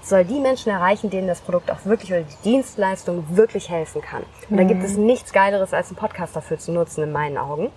Soll 0.09 0.25
die 0.25 0.39
Menschen 0.39 0.71
erreichen, 0.71 1.09
denen 1.09 1.27
das 1.27 1.41
Produkt 1.41 1.71
auch 1.71 1.85
wirklich 1.85 2.11
oder 2.11 2.21
die 2.21 2.43
Dienstleistung 2.43 3.25
wirklich 3.35 3.69
helfen 3.69 4.01
kann. 4.01 4.23
Und 4.49 4.57
da 4.57 4.63
gibt 4.63 4.83
es 4.83 4.97
mhm. 4.97 5.05
nichts 5.05 5.33
Geileres, 5.33 5.73
als 5.73 5.89
einen 5.89 5.97
Podcast 5.97 6.35
dafür 6.35 6.59
zu 6.59 6.71
nutzen, 6.71 7.03
in 7.03 7.11
meinen 7.11 7.37
Augen. 7.37 7.69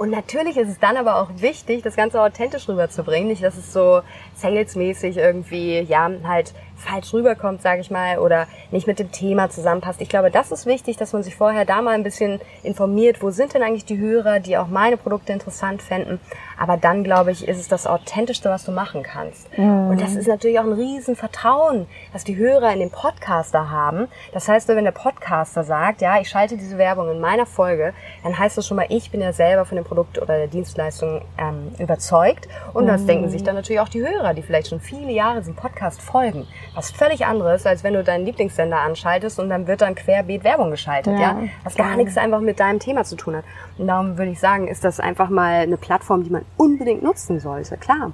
Und 0.00 0.08
natürlich 0.08 0.56
ist 0.56 0.70
es 0.70 0.78
dann 0.78 0.96
aber 0.96 1.16
auch 1.16 1.28
wichtig, 1.42 1.82
das 1.82 1.94
Ganze 1.94 2.22
authentisch 2.22 2.66
rüberzubringen. 2.70 3.28
Nicht, 3.28 3.42
dass 3.42 3.58
es 3.58 3.70
so 3.70 4.00
salesmäßig 4.34 5.18
irgendwie, 5.18 5.80
ja, 5.80 6.10
halt 6.24 6.54
falsch 6.80 7.12
rüberkommt, 7.12 7.62
sage 7.62 7.80
ich 7.80 7.90
mal, 7.90 8.18
oder 8.18 8.46
nicht 8.70 8.86
mit 8.86 8.98
dem 8.98 9.12
Thema 9.12 9.50
zusammenpasst. 9.50 10.00
Ich 10.00 10.08
glaube, 10.08 10.30
das 10.30 10.50
ist 10.50 10.66
wichtig, 10.66 10.96
dass 10.96 11.12
man 11.12 11.22
sich 11.22 11.36
vorher 11.36 11.64
da 11.64 11.82
mal 11.82 11.94
ein 11.94 12.02
bisschen 12.02 12.40
informiert, 12.62 13.22
wo 13.22 13.30
sind 13.30 13.54
denn 13.54 13.62
eigentlich 13.62 13.84
die 13.84 13.98
Hörer, 13.98 14.40
die 14.40 14.56
auch 14.56 14.68
meine 14.68 14.96
Produkte 14.96 15.32
interessant 15.32 15.82
fänden. 15.82 16.18
Aber 16.58 16.76
dann, 16.76 17.04
glaube 17.04 17.30
ich, 17.30 17.46
ist 17.46 17.58
es 17.58 17.68
das 17.68 17.86
Authentischste, 17.86 18.50
was 18.50 18.64
du 18.64 18.72
machen 18.72 19.02
kannst. 19.02 19.56
Mhm. 19.56 19.90
Und 19.90 20.00
das 20.00 20.14
ist 20.14 20.26
natürlich 20.26 20.58
auch 20.58 20.64
ein 20.64 20.72
Riesenvertrauen, 20.72 21.86
dass 22.12 22.24
die 22.24 22.36
Hörer 22.36 22.72
in 22.72 22.80
den 22.80 22.90
Podcaster 22.90 23.70
haben. 23.70 24.08
Das 24.32 24.48
heißt, 24.48 24.68
wenn 24.68 24.84
der 24.84 24.90
Podcaster 24.92 25.64
sagt, 25.64 26.00
ja, 26.00 26.20
ich 26.20 26.28
schalte 26.28 26.56
diese 26.56 26.78
Werbung 26.78 27.10
in 27.10 27.20
meiner 27.20 27.46
Folge, 27.46 27.92
dann 28.22 28.38
heißt 28.38 28.56
das 28.56 28.66
schon 28.66 28.76
mal, 28.76 28.86
ich 28.88 29.10
bin 29.10 29.20
ja 29.20 29.32
selber 29.32 29.64
von 29.64 29.76
dem 29.76 29.84
Produkt 29.90 30.22
oder 30.22 30.38
der 30.38 30.46
Dienstleistung 30.46 31.22
ähm, 31.36 31.72
überzeugt. 31.80 32.48
Und 32.72 32.86
das 32.86 33.02
mhm. 33.02 33.06
denken 33.08 33.28
sich 33.28 33.42
dann 33.42 33.56
natürlich 33.56 33.80
auch 33.80 33.88
die 33.88 34.00
Hörer, 34.00 34.34
die 34.34 34.42
vielleicht 34.42 34.68
schon 34.68 34.78
viele 34.78 35.10
Jahre 35.10 35.40
diesem 35.40 35.56
Podcast 35.56 36.00
folgen. 36.00 36.46
Was 36.76 36.92
völlig 36.92 37.26
anderes, 37.26 37.66
als 37.66 37.82
wenn 37.82 37.94
du 37.94 38.04
deinen 38.04 38.24
Lieblingssender 38.24 38.78
anschaltest 38.78 39.40
und 39.40 39.50
dann 39.50 39.66
wird 39.66 39.80
dann 39.80 39.96
querbeet 39.96 40.44
Werbung 40.44 40.70
geschaltet, 40.70 41.14
ja. 41.14 41.20
ja? 41.20 41.42
Was 41.64 41.74
gar 41.74 41.96
nichts 41.96 42.16
einfach 42.16 42.40
mit 42.40 42.60
deinem 42.60 42.78
Thema 42.78 43.02
zu 43.02 43.16
tun 43.16 43.34
hat. 43.34 43.44
Und 43.78 43.88
darum 43.88 44.16
würde 44.16 44.30
ich 44.30 44.38
sagen, 44.38 44.68
ist 44.68 44.84
das 44.84 45.00
einfach 45.00 45.28
mal 45.28 45.62
eine 45.62 45.76
Plattform, 45.76 46.22
die 46.22 46.30
man 46.30 46.44
unbedingt 46.56 47.02
nutzen 47.02 47.40
sollte, 47.40 47.76
klar. 47.76 48.12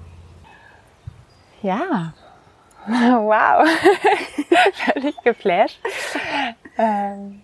Ja. 1.63 2.15
Wow. 2.89 3.69
Völlig 4.93 5.17
geflasht. 5.25 5.81
Ähm, 6.79 7.43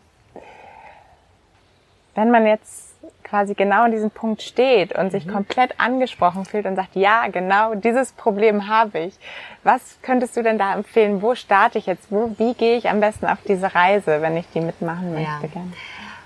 wenn 2.15 2.31
man 2.31 2.47
jetzt 2.47 2.92
quasi 3.33 3.55
genau 3.55 3.85
an 3.85 3.93
diesem 3.93 4.11
Punkt 4.11 4.43
steht 4.43 4.95
und 4.95 5.11
sich 5.11 5.25
mhm. 5.25 5.33
komplett 5.33 5.81
angesprochen 5.81 6.45
fühlt 6.45 6.67
und 6.67 6.77
sagt, 6.77 6.95
ja, 6.95 7.29
genau 7.29 7.75
dieses 7.75 8.13
Problem 8.13 8.69
habe 8.69 8.99
ich. 8.99 9.15
Was 9.65 9.97
könntest 10.03 10.37
du 10.37 10.43
denn 10.43 10.59
da 10.59 10.75
empfehlen? 10.75 11.23
Wo 11.23 11.35
starte 11.35 11.79
ich 11.79 11.87
jetzt? 11.87 12.09
Wo, 12.11 12.35
wie 12.37 12.53
gehe 12.53 12.77
ich 12.77 12.91
am 12.91 13.01
besten 13.01 13.25
auf 13.25 13.39
diese 13.49 13.75
Reise, 13.75 14.21
wenn 14.21 14.37
ich 14.37 14.45
die 14.53 14.61
mitmachen 14.61 15.15
möchte? 15.15 15.47
Ja. 15.55 15.63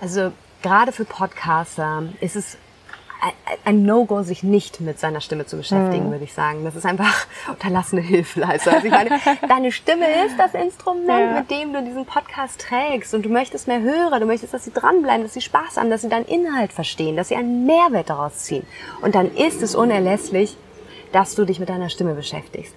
Also 0.00 0.32
gerade 0.62 0.90
für 0.90 1.04
Podcaster 1.04 2.02
ist 2.20 2.34
es 2.34 2.58
ein 3.64 3.84
No-Go, 3.84 4.22
sich 4.22 4.42
nicht 4.42 4.80
mit 4.80 4.98
seiner 4.98 5.20
Stimme 5.20 5.46
zu 5.46 5.56
beschäftigen, 5.56 6.06
mhm. 6.06 6.10
würde 6.12 6.24
ich 6.24 6.32
sagen. 6.32 6.64
Das 6.64 6.76
ist 6.76 6.86
einfach 6.86 7.26
unterlassene 7.48 8.00
Hilfeleistung. 8.00 8.74
Also 8.74 8.86
ich 8.86 8.92
meine, 8.92 9.10
deine 9.48 9.72
Stimme 9.72 10.06
ist 10.26 10.38
das 10.38 10.54
Instrument, 10.54 11.08
ja. 11.08 11.40
mit 11.40 11.50
dem 11.50 11.72
du 11.72 11.82
diesen 11.82 12.06
Podcast 12.06 12.60
trägst 12.60 13.14
und 13.14 13.24
du 13.24 13.28
möchtest 13.28 13.68
mehr 13.68 13.80
Hörer, 13.80 14.20
du 14.20 14.26
möchtest, 14.26 14.54
dass 14.54 14.64
sie 14.64 14.72
dranbleiben, 14.72 15.22
dass 15.22 15.34
sie 15.34 15.40
Spaß 15.40 15.76
haben, 15.76 15.90
dass 15.90 16.02
sie 16.02 16.08
deinen 16.08 16.26
Inhalt 16.26 16.72
verstehen, 16.72 17.16
dass 17.16 17.28
sie 17.28 17.36
einen 17.36 17.66
Mehrwert 17.66 18.10
daraus 18.10 18.38
ziehen. 18.38 18.66
Und 19.02 19.14
dann 19.14 19.34
ist 19.34 19.62
es 19.62 19.74
unerlässlich, 19.74 20.56
dass 21.12 21.34
du 21.34 21.44
dich 21.44 21.60
mit 21.60 21.68
deiner 21.68 21.88
Stimme 21.88 22.14
beschäftigst. 22.14 22.74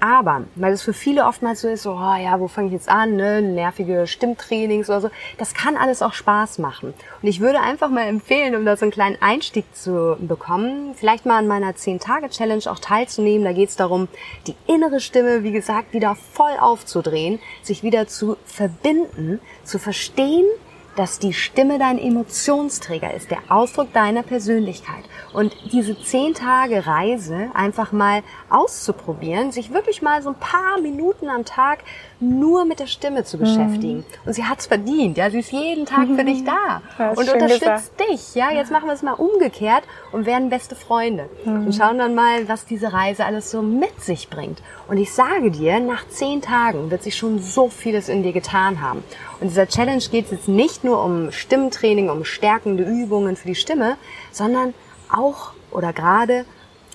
Aber, 0.00 0.44
weil 0.54 0.72
es 0.72 0.82
für 0.82 0.92
viele 0.92 1.24
oftmals 1.24 1.60
so 1.60 1.68
ist, 1.68 1.82
so, 1.82 1.92
oh 1.92 2.14
ja, 2.16 2.38
wo 2.38 2.46
fange 2.46 2.68
ich 2.68 2.72
jetzt 2.72 2.88
an, 2.88 3.16
ne? 3.16 3.42
nervige 3.42 4.06
Stimmtrainings 4.06 4.88
oder 4.88 5.00
so, 5.00 5.10
das 5.38 5.54
kann 5.54 5.76
alles 5.76 6.02
auch 6.02 6.12
Spaß 6.12 6.58
machen. 6.58 6.94
Und 7.20 7.28
ich 7.28 7.40
würde 7.40 7.60
einfach 7.60 7.88
mal 7.90 8.06
empfehlen, 8.06 8.54
um 8.54 8.64
da 8.64 8.76
so 8.76 8.84
einen 8.84 8.92
kleinen 8.92 9.20
Einstieg 9.20 9.64
zu 9.74 10.16
bekommen, 10.20 10.94
vielleicht 10.94 11.26
mal 11.26 11.38
an 11.38 11.48
meiner 11.48 11.72
10-Tage-Challenge 11.72 12.70
auch 12.70 12.78
teilzunehmen. 12.78 13.44
Da 13.44 13.52
geht 13.52 13.70
es 13.70 13.76
darum, 13.76 14.06
die 14.46 14.54
innere 14.68 15.00
Stimme, 15.00 15.42
wie 15.42 15.52
gesagt, 15.52 15.92
wieder 15.92 16.14
voll 16.14 16.56
aufzudrehen, 16.60 17.40
sich 17.62 17.82
wieder 17.82 18.06
zu 18.06 18.36
verbinden, 18.44 19.40
zu 19.64 19.80
verstehen, 19.80 20.46
dass 20.96 21.18
die 21.18 21.32
Stimme 21.32 21.78
dein 21.78 21.98
Emotionsträger 21.98 23.14
ist, 23.14 23.30
der 23.30 23.38
Ausdruck 23.48 23.92
deiner 23.92 24.22
Persönlichkeit. 24.22 25.04
Und 25.32 25.56
diese 25.72 26.00
zehn 26.02 26.34
Tage 26.34 26.86
Reise 26.86 27.50
einfach 27.54 27.92
mal 27.92 28.22
auszuprobieren, 28.50 29.52
sich 29.52 29.72
wirklich 29.72 30.02
mal 30.02 30.22
so 30.22 30.30
ein 30.30 30.34
paar 30.34 30.80
Minuten 30.80 31.28
am 31.28 31.44
Tag 31.44 31.80
nur 32.20 32.64
mit 32.64 32.80
der 32.80 32.86
Stimme 32.86 33.24
zu 33.24 33.38
beschäftigen. 33.38 33.98
Mhm. 33.98 34.04
Und 34.26 34.32
sie 34.32 34.44
hat's 34.44 34.66
verdient, 34.66 35.16
ja, 35.16 35.30
sie 35.30 35.38
ist 35.38 35.52
jeden 35.52 35.86
Tag 35.86 36.08
für 36.08 36.24
dich 36.24 36.44
da 36.44 36.82
und 37.10 37.18
unterstützt 37.18 37.60
gesagt. 37.60 38.00
dich, 38.10 38.34
ja. 38.34 38.50
Jetzt 38.50 38.72
machen 38.72 38.86
wir 38.86 38.92
es 38.92 39.02
mal 39.02 39.12
umgekehrt 39.12 39.84
und 40.10 40.26
werden 40.26 40.48
beste 40.48 40.74
Freunde 40.74 41.28
mhm. 41.44 41.66
und 41.66 41.74
schauen 41.74 41.98
dann 41.98 42.14
mal, 42.14 42.48
was 42.48 42.64
diese 42.66 42.92
Reise 42.92 43.24
alles 43.24 43.50
so 43.50 43.62
mit 43.62 44.00
sich 44.00 44.28
bringt. 44.28 44.62
Und 44.88 44.96
ich 44.96 45.12
sage 45.12 45.50
dir, 45.50 45.78
nach 45.80 46.08
zehn 46.08 46.42
Tagen 46.42 46.90
wird 46.90 47.02
sich 47.02 47.16
schon 47.16 47.38
so 47.38 47.68
vieles 47.68 48.08
in 48.08 48.22
dir 48.22 48.32
getan 48.32 48.80
haben. 48.80 49.04
Und 49.40 49.48
dieser 49.48 49.68
Challenge 49.68 50.02
geht 50.10 50.26
es 50.26 50.30
jetzt 50.32 50.48
nicht 50.48 50.82
nur 50.82 51.02
um 51.04 51.30
Stimmtraining, 51.30 52.10
um 52.10 52.24
stärkende 52.24 52.84
Übungen 52.84 53.36
für 53.36 53.48
die 53.48 53.54
Stimme, 53.54 53.96
sondern 54.32 54.74
auch 55.08 55.52
oder 55.70 55.92
gerade 55.92 56.44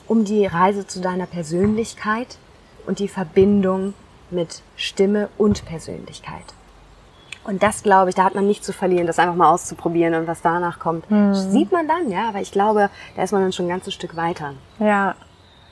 um 0.07 0.25
die 0.25 0.45
Reise 0.45 0.85
zu 0.85 0.99
deiner 0.99 1.25
Persönlichkeit 1.25 2.37
und 2.85 2.99
die 2.99 3.07
Verbindung 3.07 3.93
mit 4.33 4.61
Stimme 4.75 5.29
und 5.37 5.65
Persönlichkeit. 5.65 6.43
Und 7.45 7.61
das 7.61 7.83
glaube 7.83 8.09
ich, 8.09 8.15
da 8.15 8.23
hat 8.23 8.35
man 8.35 8.47
nicht 8.47 8.63
zu 8.63 8.71
verlieren, 8.71 9.05
das 9.05 9.19
einfach 9.19 9.35
mal 9.35 9.51
auszuprobieren 9.51 10.15
und 10.15 10.27
was 10.27 10.41
danach 10.41 10.79
kommt, 10.79 11.09
mhm. 11.11 11.33
sieht 11.33 11.71
man 11.71 11.87
dann, 11.87 12.09
ja. 12.09 12.29
Aber 12.29 12.39
ich 12.39 12.51
glaube, 12.51 12.89
da 13.15 13.23
ist 13.23 13.31
man 13.31 13.41
dann 13.41 13.51
schon 13.51 13.65
ein 13.65 13.69
ganzes 13.69 13.93
Stück 13.93 14.15
weiter. 14.15 14.53
Ja, 14.79 15.15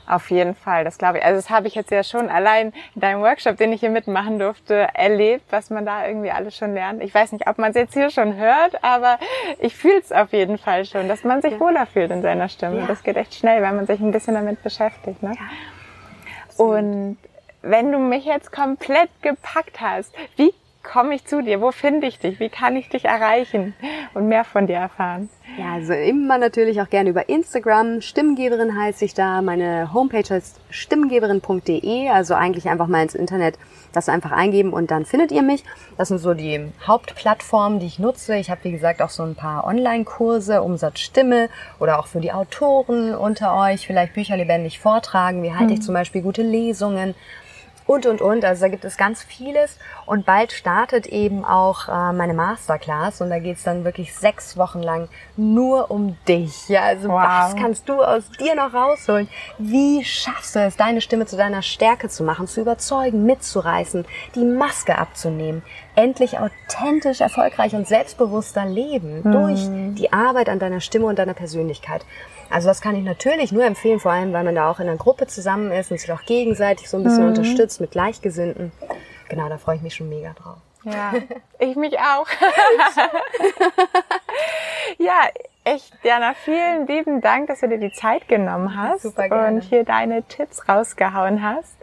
auf 0.06 0.30
jeden 0.30 0.54
Fall, 0.54 0.84
das 0.84 0.98
glaube 0.98 1.18
ich. 1.18 1.24
Also 1.24 1.36
das 1.36 1.48
habe 1.48 1.68
ich 1.68 1.74
jetzt 1.74 1.90
ja 1.90 2.02
schon 2.02 2.28
allein 2.28 2.72
in 2.94 3.00
deinem 3.00 3.22
Workshop, 3.22 3.56
den 3.56 3.72
ich 3.72 3.80
hier 3.80 3.90
mitmachen 3.90 4.38
durfte, 4.38 4.88
erlebt, 4.94 5.44
was 5.50 5.70
man 5.70 5.86
da 5.86 6.06
irgendwie 6.06 6.30
alles 6.30 6.56
schon 6.56 6.74
lernt. 6.74 7.02
Ich 7.02 7.14
weiß 7.14 7.32
nicht, 7.32 7.46
ob 7.46 7.58
man 7.58 7.70
es 7.70 7.76
jetzt 7.76 7.94
hier 7.94 8.10
schon 8.10 8.36
hört, 8.36 8.82
aber 8.84 9.18
ich 9.58 9.74
fühle 9.74 10.00
es 10.00 10.12
auf 10.12 10.32
jeden 10.32 10.58
Fall 10.58 10.84
schon, 10.84 11.08
dass 11.08 11.24
man 11.24 11.40
sich 11.40 11.52
ja. 11.52 11.60
wohler 11.60 11.86
fühlt 11.86 12.10
in 12.10 12.20
seiner 12.20 12.48
Stimme. 12.48 12.80
Ja. 12.80 12.86
Das 12.86 13.02
geht 13.02 13.16
echt 13.16 13.34
schnell, 13.34 13.62
wenn 13.62 13.76
man 13.76 13.86
sich 13.86 14.00
ein 14.00 14.12
bisschen 14.12 14.34
damit 14.34 14.62
beschäftigt. 14.62 15.22
Ne? 15.22 15.32
Ja. 15.34 16.64
Und 16.64 17.16
wenn 17.62 17.92
du 17.92 17.98
mich 17.98 18.24
jetzt 18.24 18.52
komplett 18.52 19.10
gepackt 19.22 19.80
hast, 19.80 20.12
wie 20.36 20.52
komme 20.82 21.14
ich 21.14 21.24
zu 21.24 21.42
dir? 21.42 21.60
Wo 21.60 21.70
finde 21.70 22.06
ich 22.06 22.18
dich? 22.18 22.40
Wie 22.40 22.48
kann 22.48 22.76
ich 22.76 22.88
dich 22.88 23.04
erreichen 23.04 23.74
und 24.14 24.28
mehr 24.28 24.44
von 24.44 24.66
dir 24.66 24.76
erfahren? 24.76 25.28
Ja, 25.58 25.74
also 25.74 25.92
immer 25.92 26.38
natürlich 26.38 26.80
auch 26.80 26.90
gerne 26.90 27.10
über 27.10 27.28
Instagram. 27.28 28.00
Stimmgeberin 28.00 28.76
heiße 28.76 29.04
ich 29.04 29.14
da. 29.14 29.42
Meine 29.42 29.92
Homepage 29.92 30.28
heißt 30.28 30.60
stimmgeberin.de. 30.70 32.08
Also 32.08 32.34
eigentlich 32.34 32.68
einfach 32.68 32.88
mal 32.88 33.02
ins 33.02 33.14
Internet 33.14 33.58
das 33.92 34.08
einfach 34.08 34.32
eingeben 34.32 34.72
und 34.72 34.90
dann 34.90 35.04
findet 35.04 35.32
ihr 35.32 35.42
mich. 35.42 35.64
Das 35.96 36.08
sind 36.08 36.18
so 36.18 36.34
die 36.34 36.72
Hauptplattformen, 36.86 37.78
die 37.78 37.86
ich 37.86 37.98
nutze. 37.98 38.36
Ich 38.36 38.50
habe, 38.50 38.64
wie 38.64 38.72
gesagt, 38.72 39.02
auch 39.02 39.10
so 39.10 39.22
ein 39.22 39.34
paar 39.34 39.66
Online-Kurse, 39.66 40.62
Umsatz 40.62 41.00
Stimme 41.00 41.48
oder 41.78 41.98
auch 41.98 42.06
für 42.06 42.20
die 42.20 42.32
Autoren 42.32 43.14
unter 43.14 43.54
euch 43.54 43.86
vielleicht 43.86 44.14
Bücher 44.14 44.36
lebendig 44.36 44.80
vortragen. 44.80 45.42
Wie 45.42 45.52
halte 45.52 45.66
mhm. 45.66 45.72
ich 45.72 45.82
zum 45.82 45.94
Beispiel 45.94 46.22
gute 46.22 46.42
Lesungen? 46.42 47.14
Und, 47.86 48.06
und, 48.06 48.20
und. 48.20 48.44
Also 48.44 48.62
da 48.62 48.68
gibt 48.68 48.84
es 48.84 48.96
ganz 48.96 49.22
vieles. 49.22 49.78
Und 50.06 50.26
bald 50.26 50.52
startet 50.52 51.06
eben 51.06 51.44
auch 51.44 51.88
äh, 51.88 52.12
meine 52.12 52.34
Masterclass 52.34 53.20
und 53.20 53.30
da 53.30 53.38
geht's 53.38 53.62
dann 53.62 53.84
wirklich 53.84 54.14
sechs 54.14 54.56
Wochen 54.56 54.82
lang 54.82 55.08
nur 55.36 55.90
um 55.90 56.16
dich. 56.26 56.68
Ja, 56.68 56.82
also 56.82 57.08
wow. 57.08 57.22
was 57.22 57.56
kannst 57.56 57.88
du 57.88 58.02
aus 58.02 58.28
dir 58.38 58.54
noch 58.54 58.74
rausholen? 58.74 59.28
Wie 59.58 60.04
schaffst 60.04 60.54
du 60.54 60.60
es, 60.60 60.76
deine 60.76 61.00
Stimme 61.00 61.26
zu 61.26 61.36
deiner 61.36 61.62
Stärke 61.62 62.08
zu 62.08 62.24
machen, 62.24 62.46
zu 62.46 62.60
überzeugen, 62.60 63.24
mitzureißen, 63.24 64.04
die 64.34 64.44
Maske 64.44 64.98
abzunehmen, 64.98 65.62
endlich 65.94 66.38
authentisch, 66.38 67.20
erfolgreich 67.20 67.74
und 67.74 67.86
selbstbewusster 67.86 68.64
leben 68.64 69.22
mhm. 69.22 69.32
durch 69.32 69.60
die 69.94 70.12
Arbeit 70.12 70.48
an 70.48 70.58
deiner 70.58 70.80
Stimme 70.80 71.06
und 71.06 71.18
deiner 71.18 71.34
Persönlichkeit. 71.34 72.04
Also 72.52 72.68
das 72.68 72.82
kann 72.82 72.94
ich 72.94 73.02
natürlich 73.02 73.50
nur 73.50 73.64
empfehlen, 73.64 73.98
vor 73.98 74.12
allem, 74.12 74.34
weil 74.34 74.44
man 74.44 74.54
da 74.54 74.70
auch 74.70 74.78
in 74.78 74.86
einer 74.86 74.98
Gruppe 74.98 75.26
zusammen 75.26 75.72
ist 75.72 75.90
und 75.90 75.98
sich 75.98 76.12
auch 76.12 76.22
gegenseitig 76.22 76.90
so 76.90 76.98
ein 76.98 77.02
bisschen 77.02 77.22
mhm. 77.22 77.30
unterstützt 77.30 77.80
mit 77.80 77.92
Gleichgesinnten. 77.92 78.72
Genau, 79.30 79.48
da 79.48 79.56
freue 79.56 79.76
ich 79.76 79.82
mich 79.82 79.94
schon 79.94 80.10
mega 80.10 80.34
drauf. 80.34 80.58
Ja, 80.84 81.14
ich 81.58 81.76
mich 81.76 81.98
auch. 81.98 82.26
ja, 84.98 85.28
echt, 85.64 85.92
Jana, 86.02 86.34
vielen 86.34 86.86
lieben 86.86 87.20
Dank, 87.20 87.48
dass 87.48 87.60
du 87.60 87.68
dir 87.68 87.78
die 87.78 87.92
Zeit 87.92 88.28
genommen 88.28 88.76
hast 88.76 89.02
Super 89.02 89.28
gerne. 89.28 89.56
und 89.56 89.62
hier 89.62 89.84
deine 89.84 90.22
Tipps 90.24 90.68
rausgehauen 90.68 91.42
hast. 91.42 91.76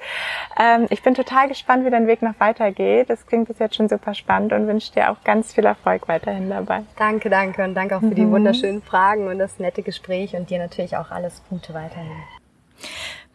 Ähm, 0.60 0.88
ich 0.90 1.02
bin 1.02 1.14
total 1.14 1.48
gespannt, 1.48 1.86
wie 1.86 1.90
dein 1.90 2.08
Weg 2.08 2.22
noch 2.22 2.40
weitergeht. 2.40 3.10
Das 3.10 3.26
klingt 3.26 3.48
bis 3.48 3.60
jetzt 3.60 3.76
schon 3.76 3.90
super 3.90 4.14
spannend 4.14 4.54
und 4.54 4.68
wünsche 4.68 4.94
dir 4.94 5.12
auch 5.12 5.24
ganz 5.24 5.54
viel 5.54 5.66
Erfolg 5.66 6.08
weiterhin 6.08 6.50
dabei. 6.50 6.84
Danke, 6.98 7.30
danke 7.30 7.64
und 7.64 7.76
danke 7.76 7.96
auch 7.96 8.02
für 8.02 8.08
mhm. 8.08 8.16
die 8.16 8.30
wunderschönen 8.30 8.82
Fragen 8.82 9.28
und 9.28 9.40
das 9.40 9.60
nette 9.60 9.84
Gespräch 9.84 10.36
und 10.36 10.50
dir 10.50 10.60
natürlich 10.60 10.98
auch 10.98 11.12
alles 11.12 11.42
Gute 11.50 11.74
weiterhin. 11.74 12.12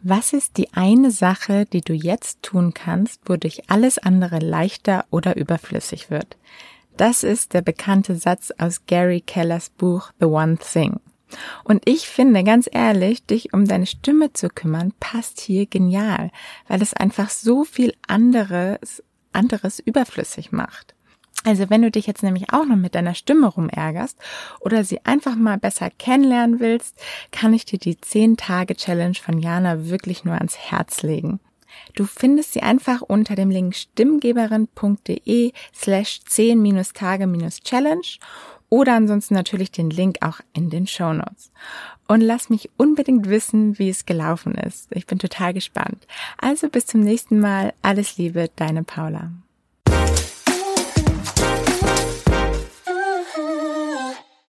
Was 0.03 0.35
ist 0.35 0.59
die 0.59 0.69
eine 0.75 1.11
Sache, 1.11 1.65
die 1.65 1.81
du 1.81 1.95
jetzt 1.95 2.43
tun 2.43 2.75
kannst, 2.75 3.27
wodurch 3.27 3.63
alles 3.69 3.97
andere 3.97 4.39
leichter 4.39 5.07
oder 5.11 5.37
überflüssig 5.37 6.11
wird? 6.11 6.37
Das 6.97 7.25
ist 7.25 7.55
der 7.55 7.63
bekannte 7.63 8.15
Satz 8.15 8.53
aus 8.57 8.87
Gary 8.87 9.21
Kellers 9.21 9.71
Buch 9.71 10.13
The 10.21 10.27
One 10.27 10.59
Thing. 10.59 11.01
Und 11.65 11.83
ich 11.87 12.09
finde, 12.09 12.45
ganz 12.45 12.69
ehrlich, 12.71 13.27
dich 13.27 13.53
um 13.53 13.67
deine 13.67 13.87
Stimme 13.87 14.33
zu 14.33 14.49
kümmern, 14.49 14.93
passt 15.01 15.41
hier 15.41 15.67
genial, 15.67 16.31
weil 16.69 16.81
es 16.81 16.95
einfach 16.95 17.31
so 17.31 17.65
viel 17.65 17.95
anderes, 18.07 19.03
anderes 19.33 19.81
überflüssig 19.81 20.53
macht. 20.53 20.95
Also 21.45 21.69
wenn 21.69 21.83
du 21.83 21.91
dich 21.91 22.07
jetzt 22.07 22.23
nämlich 22.23 22.53
auch 22.53 22.65
noch 22.65 22.77
mit 22.77 22.95
deiner 22.95 23.15
Stimme 23.15 23.49
rumärgerst 23.49 24.17
oder 24.61 24.85
sie 24.85 25.05
einfach 25.05 25.35
mal 25.35 25.59
besser 25.59 25.91
kennenlernen 25.91 26.61
willst, 26.61 26.97
kann 27.33 27.53
ich 27.53 27.67
dir 27.67 27.79
die 27.79 28.01
10 28.01 28.37
Tage 28.37 28.77
Challenge 28.77 29.17
von 29.17 29.39
Jana 29.41 29.87
wirklich 29.89 30.25
nur 30.25 30.37
ans 30.37 30.57
Herz 30.57 31.03
legen. 31.03 31.41
Du 31.95 32.05
findest 32.05 32.53
sie 32.53 32.63
einfach 32.63 33.03
unter 33.03 33.35
dem 33.35 33.51
Link 33.51 33.75
stimmgeberin.de 33.75 35.53
slash 35.75 36.21
10-Tage-Challenge 36.29 38.07
oder 38.69 38.95
ansonsten 38.95 39.35
natürlich 39.35 39.71
den 39.71 39.91
Link 39.91 40.19
auch 40.21 40.41
in 40.53 40.71
den 40.71 40.87
Show 40.87 41.13
Notes. 41.13 41.53
Und 42.09 42.21
lass 42.21 42.51
mich 42.51 42.71
unbedingt 42.77 43.29
wissen, 43.29 43.79
wie 43.79 43.89
es 43.89 44.05
gelaufen 44.07 44.55
ist. 44.55 44.89
Ich 44.91 45.07
bin 45.07 45.19
total 45.19 45.55
gespannt. 45.55 46.07
Also 46.39 46.69
bis 46.69 46.87
zum 46.87 47.01
nächsten 47.01 47.39
Mal. 47.39 47.73
Alles 47.83 48.19
Liebe, 48.19 48.51
deine 48.57 48.83
Paula. 48.83 49.31